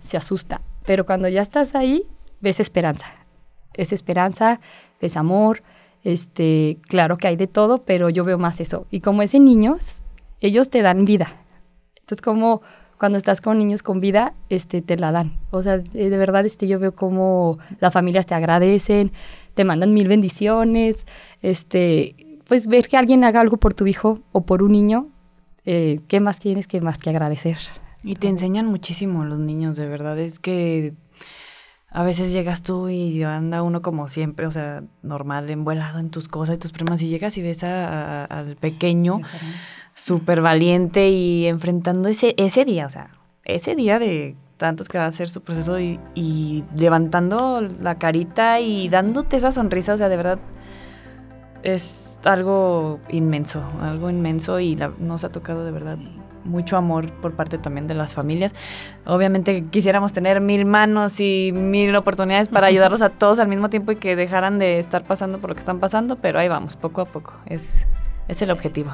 se 0.00 0.16
asusta. 0.16 0.60
Pero 0.86 1.06
cuando 1.06 1.28
ya 1.28 1.42
estás 1.42 1.74
ahí, 1.74 2.06
ves 2.40 2.60
esperanza. 2.60 3.14
Es 3.74 3.92
esperanza, 3.92 4.60
es 5.00 5.16
amor. 5.16 5.62
Este, 6.04 6.78
claro 6.88 7.16
que 7.16 7.28
hay 7.28 7.36
de 7.36 7.46
todo, 7.46 7.84
pero 7.84 8.10
yo 8.10 8.24
veo 8.24 8.38
más 8.38 8.60
eso. 8.60 8.86
Y 8.90 9.00
como 9.00 9.22
ese 9.22 9.38
niños, 9.38 10.01
ellos 10.46 10.70
te 10.70 10.82
dan 10.82 11.04
vida. 11.04 11.28
Entonces, 11.96 12.22
como 12.22 12.62
cuando 12.98 13.18
estás 13.18 13.40
con 13.40 13.58
niños 13.58 13.82
con 13.82 13.98
vida, 13.98 14.34
este, 14.48 14.80
te 14.80 14.96
la 14.96 15.10
dan. 15.10 15.40
O 15.50 15.62
sea, 15.62 15.78
de 15.78 16.16
verdad, 16.16 16.46
este, 16.46 16.68
yo 16.68 16.78
veo 16.78 16.94
como 16.94 17.58
las 17.80 17.92
familias 17.92 18.26
te 18.26 18.34
agradecen, 18.34 19.10
te 19.54 19.64
mandan 19.64 19.92
mil 19.92 20.06
bendiciones, 20.06 21.04
este, 21.40 22.14
pues 22.46 22.68
ver 22.68 22.86
que 22.88 22.96
alguien 22.96 23.24
haga 23.24 23.40
algo 23.40 23.56
por 23.56 23.74
tu 23.74 23.86
hijo 23.86 24.20
o 24.30 24.42
por 24.46 24.62
un 24.62 24.72
niño, 24.72 25.08
eh, 25.64 26.00
¿qué 26.06 26.20
más 26.20 26.38
tienes 26.38 26.66
que 26.66 26.80
más 26.80 26.98
que 26.98 27.10
agradecer? 27.10 27.58
Y 28.04 28.16
te 28.16 28.28
enseñan 28.28 28.66
muchísimo 28.66 29.24
los 29.24 29.38
niños, 29.38 29.76
de 29.76 29.88
verdad, 29.88 30.18
es 30.18 30.38
que 30.38 30.94
a 31.88 32.04
veces 32.04 32.32
llegas 32.32 32.62
tú 32.62 32.88
y 32.88 33.22
anda 33.22 33.62
uno 33.62 33.82
como 33.82 34.08
siempre, 34.08 34.46
o 34.46 34.50
sea, 34.50 34.84
normal, 35.02 35.50
envuelado 35.50 35.98
en 35.98 36.10
tus 36.10 36.28
cosas 36.28 36.54
y 36.54 36.58
tus 36.58 36.72
primas, 36.72 37.02
y 37.02 37.08
llegas 37.08 37.36
y 37.36 37.42
ves 37.42 37.64
al 37.64 38.56
pequeño 38.60 39.20
súper 39.94 40.40
valiente 40.40 41.10
y 41.10 41.46
enfrentando 41.46 42.08
ese, 42.08 42.34
ese 42.36 42.64
día, 42.64 42.86
o 42.86 42.90
sea, 42.90 43.10
ese 43.44 43.74
día 43.74 43.98
de 43.98 44.36
tantos 44.56 44.88
que 44.88 44.96
va 44.96 45.06
a 45.06 45.12
ser 45.12 45.28
su 45.28 45.40
proceso 45.42 45.78
y, 45.80 46.64
levantando 46.76 47.60
la 47.60 47.96
carita 47.96 48.60
y 48.60 48.88
dándote 48.88 49.36
esa 49.36 49.50
sonrisa, 49.50 49.94
o 49.94 49.96
sea, 49.96 50.08
de 50.08 50.16
verdad 50.16 50.38
es 51.64 52.18
algo 52.24 53.00
inmenso, 53.08 53.62
algo 53.82 54.08
inmenso 54.08 54.60
y 54.60 54.78
nos 55.00 55.24
ha 55.24 55.30
tocado 55.30 55.64
de 55.64 55.72
verdad 55.72 55.98
mucho 56.44 56.76
amor 56.76 57.10
por 57.20 57.32
parte 57.32 57.58
también 57.58 57.88
de 57.88 57.94
las 57.94 58.14
familias. 58.14 58.54
Obviamente 59.04 59.64
quisiéramos 59.70 60.12
tener 60.12 60.40
mil 60.40 60.64
manos 60.64 61.18
y 61.18 61.52
mil 61.52 61.94
oportunidades 61.96 62.48
para 62.48 62.66
ayudarlos 62.68 63.02
a 63.02 63.10
todos 63.10 63.40
al 63.40 63.48
mismo 63.48 63.68
tiempo 63.68 63.92
y 63.92 63.96
que 63.96 64.14
dejaran 64.14 64.58
de 64.58 64.78
estar 64.78 65.02
pasando 65.02 65.38
por 65.38 65.50
lo 65.50 65.54
que 65.54 65.60
están 65.60 65.80
pasando, 65.80 66.16
pero 66.16 66.38
ahí 66.38 66.48
vamos, 66.48 66.76
poco 66.76 67.00
a 67.00 67.04
poco, 67.04 67.34
es, 67.46 67.84
es 68.28 68.42
el 68.42 68.50
objetivo. 68.50 68.92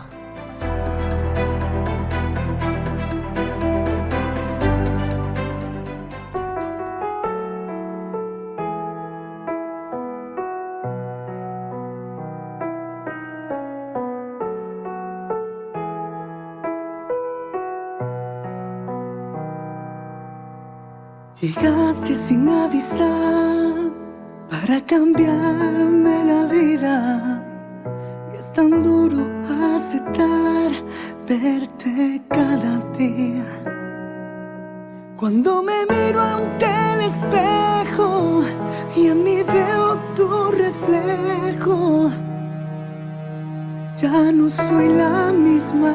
Llegaste 21.40 22.16
sin 22.16 22.48
avisar 22.48 23.92
para 24.50 24.80
cambiarme 24.84 26.24
la 26.24 26.44
vida. 26.46 27.37
Verte 31.28 32.22
cada 32.30 32.78
día. 32.96 33.44
Cuando 35.16 35.62
me 35.62 35.84
miro 35.84 36.20
ante 36.22 36.66
el 36.94 37.00
espejo 37.02 38.42
y 38.96 39.08
en 39.08 39.24
mí 39.24 39.42
veo 39.42 39.98
tu 40.16 40.50
reflejo, 40.50 42.10
ya 44.00 44.32
no 44.32 44.48
soy 44.48 44.88
la 44.88 45.32
misma. 45.32 45.94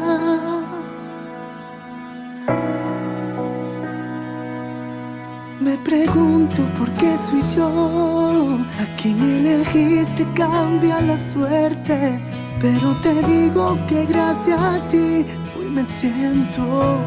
Me 5.60 5.78
pregunto 5.78 6.62
por 6.78 6.92
qué 6.94 7.18
soy 7.18 7.42
yo. 7.56 8.60
A 8.82 9.02
quien 9.02 9.20
elegiste 9.20 10.28
cambia 10.36 11.02
la 11.02 11.18
suerte. 11.18 12.33
Pero 12.60 12.96
te 13.04 13.14
digo 13.28 13.78
que 13.88 14.06
gracias 14.06 14.60
a 14.60 14.88
ti 14.88 15.26
hoy 15.58 15.70
me 15.70 15.84
siento 15.84 16.98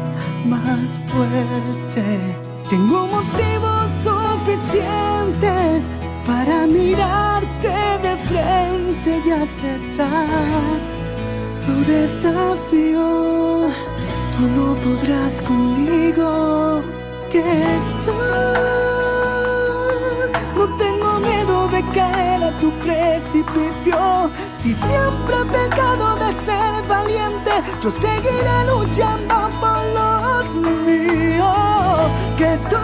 más 0.45 0.99
fuerte. 1.07 2.35
Tengo 2.69 3.07
motivos 3.07 3.89
suficientes 4.03 5.89
para 6.25 6.67
mirarte 6.67 7.69
de 8.03 8.17
frente 8.29 9.21
y 9.25 9.31
aceptar 9.31 10.27
tu 11.65 11.73
desafío. 11.91 13.69
Tú 14.37 14.43
no 14.55 14.75
podrás 14.75 15.41
conmigo 15.41 16.81
que 17.31 17.43
yo 18.05 18.96
de 21.69 21.83
caer 21.93 22.43
a 22.43 22.51
tu 22.59 22.71
precipicio. 22.79 24.29
Si 24.55 24.73
siempre 24.73 25.35
he 25.41 25.45
pecado 25.45 26.15
de 26.15 26.33
ser 26.45 26.87
valiente, 26.87 27.51
yo 27.81 27.91
seguiré 27.91 28.57
luchando 28.65 29.35
por 29.59 29.83
los 29.97 30.55
míos. 30.55 32.11
Que 32.37 32.57
tú 32.69 32.83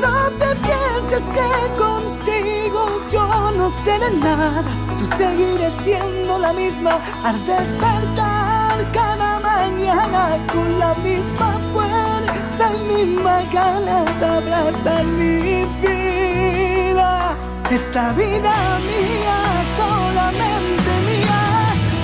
no 0.00 0.16
te 0.40 0.50
pienses 0.66 1.22
que 1.36 1.48
contigo 1.78 2.86
yo 3.10 3.50
no 3.52 3.68
seré 3.70 4.10
nada. 4.16 4.62
Yo 4.98 5.06
seguiré 5.16 5.70
siendo 5.82 6.38
la 6.38 6.52
misma 6.52 6.98
al 7.22 7.36
despertar 7.46 8.92
cada 8.92 9.40
mañana 9.40 10.38
con 10.52 10.78
la 10.78 10.94
misma 10.94 11.58
fuerza 11.72 12.33
esas 12.54 12.78
mismas 12.82 13.52
ganas 13.52 14.20
de 14.20 14.26
abrazar 14.26 15.04
mi 15.04 15.64
vida. 15.82 17.36
Esta 17.68 18.10
vida 18.10 18.78
mía, 18.78 19.64
solamente 19.76 20.90
mía, 21.08 21.42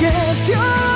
que 0.01 0.51
Dios. 0.51 0.90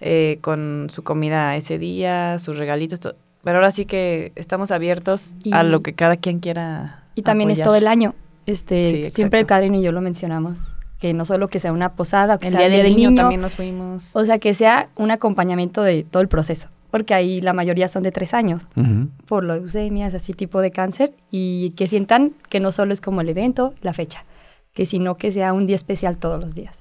eh, 0.00 0.38
con 0.42 0.88
su 0.92 1.02
comida 1.02 1.56
ese 1.56 1.78
día, 1.78 2.38
sus 2.38 2.56
regalitos, 2.58 3.00
to- 3.00 3.14
pero 3.42 3.56
ahora 3.58 3.70
sí 3.70 3.84
que 3.86 4.32
estamos 4.36 4.70
abiertos 4.70 5.34
Y- 5.42 5.52
a 5.52 5.62
lo 5.62 5.82
que 5.82 5.94
cada 5.94 6.16
quien 6.16 6.40
quiera. 6.40 7.04
Y 7.14 7.22
también 7.22 7.50
es 7.50 7.60
todo 7.62 7.76
el 7.76 7.86
año. 7.86 8.14
Este, 8.46 9.06
Sí, 9.06 9.10
siempre 9.10 9.40
el. 9.40 9.46
Catherine 9.46 9.78
y 9.78 9.82
yo 9.82 9.92
lo 9.92 10.00
mencionamos. 10.02 10.76
Que 10.98 11.12
no 11.12 11.24
solo 11.24 11.48
que 11.48 11.60
sea 11.60 11.72
una 11.72 11.94
posada, 11.94 12.36
o 12.36 12.38
que 12.38 12.48
El 12.48 12.56
sea 12.56 12.68
día 12.68 12.82
del 12.82 12.96
niño, 12.96 13.14
también 13.14 13.40
nos 13.40 13.54
fuimos. 13.54 14.14
O 14.14 14.24
sea, 14.24 14.38
que 14.38 14.54
sea 14.54 14.88
un 14.96 15.10
acompañamiento 15.10 15.82
de 15.82 16.04
todo 16.04 16.22
el 16.22 16.28
proceso. 16.28 16.68
Porque 16.90 17.12
ahí 17.12 17.40
la 17.40 17.52
mayoría 17.52 17.88
son 17.88 18.04
de 18.04 18.12
tres 18.12 18.34
años. 18.34 18.62
Ujú. 18.76 19.08
por 19.26 19.42
leucemias, 19.44 20.14
así 20.14 20.32
tipo 20.32 20.60
de 20.60 20.70
cáncer, 20.70 21.12
y 21.30 21.70
que 21.70 21.86
sientan 21.88 22.32
que 22.48 22.60
no 22.60 22.70
solo 22.70 22.92
es 22.92 23.00
como 23.00 23.20
el 23.20 23.28
evento, 23.28 23.74
la 23.82 23.92
fecha, 23.92 24.24
que 24.72 24.86
sino 24.86 25.16
que 25.16 25.32
sea 25.32 25.52
un 25.52 25.66
día 25.66 25.76
especial 25.76 26.18
todos 26.18 26.40
los 26.40 26.54
días. 26.54 26.74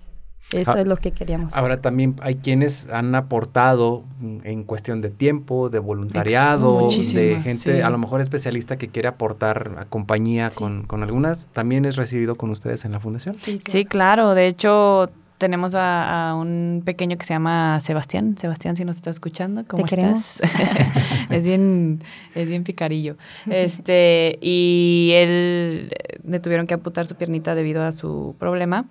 Eso 0.53 0.71
Ah, 0.71 0.79
es 0.81 0.87
lo 0.87 0.97
que 0.97 1.11
queríamos. 1.11 1.53
Ahora 1.55 1.81
también 1.81 2.15
hay 2.21 2.35
quienes 2.35 2.87
han 2.89 3.15
aportado 3.15 4.03
en 4.43 4.63
cuestión 4.63 5.01
de 5.01 5.09
tiempo, 5.09 5.69
de 5.69 5.79
voluntariado, 5.79 6.87
de 6.89 7.39
gente 7.41 7.75
sí. 7.75 7.81
a 7.81 7.89
lo 7.89 7.97
mejor 7.97 8.21
especialista 8.21 8.77
que 8.77 8.87
quiere 8.89 9.07
aportar 9.07 9.75
a 9.77 9.85
compañía 9.85 10.49
con, 10.49 10.83
con 10.83 11.03
algunas. 11.03 11.47
¿También 11.53 11.85
es 11.85 11.95
recibido 11.95 12.35
con 12.35 12.49
ustedes 12.49 12.85
en 12.85 12.91
la 12.91 12.99
fundación? 12.99 13.35
Sí, 13.35 13.59
Sí, 13.65 13.85
claro. 13.85 14.33
De 14.35 14.47
hecho, 14.47 15.09
tenemos 15.37 15.75
a, 15.75 16.29
a 16.29 16.35
un 16.35 16.83
pequeño 16.85 17.17
que 17.17 17.25
se 17.25 17.33
llama 17.33 17.81
Sebastián. 17.81 18.37
Sebastián, 18.37 18.75
si 18.75 18.85
nos 18.85 18.95
está 18.95 19.09
escuchando, 19.09 19.65
¿cómo 19.67 19.85
Te 19.85 19.95
estás? 19.95 20.41
es 21.29 21.43
bien, 21.45 22.01
es 22.33 22.47
bien 22.47 22.63
picarillo. 22.63 23.17
Este, 23.49 24.37
y 24.41 25.11
él 25.13 25.89
eh, 25.91 26.19
le 26.25 26.39
tuvieron 26.39 26.65
que 26.67 26.75
amputar 26.75 27.07
su 27.07 27.15
piernita 27.15 27.55
debido 27.55 27.83
a 27.83 27.91
su 27.91 28.35
problema. 28.39 28.85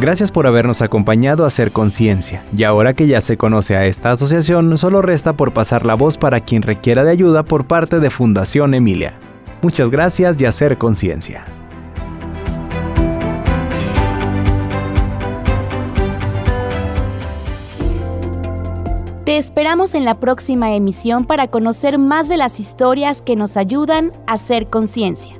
Gracias 0.01 0.31
por 0.31 0.47
habernos 0.47 0.81
acompañado 0.81 1.43
a 1.43 1.49
Hacer 1.49 1.73
Conciencia. 1.73 2.45
Y 2.57 2.63
ahora 2.63 2.95
que 2.95 3.09
ya 3.09 3.21
se 3.21 3.37
conoce 3.37 3.77
a 3.77 3.87
esta 3.87 4.13
asociación, 4.13 4.79
solo 4.79 5.03
resta 5.03 5.33
por 5.33 5.53
pasar 5.53 5.85
la 5.85 5.95
voz 5.95 6.19
para 6.19 6.39
quien 6.39 6.63
requiera 6.63 7.03
de 7.03 7.11
ayuda 7.11 7.43
por 7.43 7.67
parte 7.67 7.99
de 7.99 8.09
Fundación 8.09 8.75
Emilia. 8.75 9.15
Muchas 9.61 9.91
gracias 9.91 10.41
y 10.41 10.45
Hacer 10.45 10.79
Conciencia. 10.79 11.45
Te 19.25 19.37
esperamos 19.37 19.97
en 19.97 20.05
la 20.05 20.21
próxima 20.21 20.77
emisión 20.77 21.25
para 21.25 21.49
conocer 21.49 21.99
más 21.99 22.29
de 22.29 22.37
las 22.37 22.61
historias 22.61 23.21
que 23.21 23.35
nos 23.35 23.57
ayudan 23.57 24.13
a 24.29 24.35
hacer 24.35 24.69
conciencia. 24.69 25.35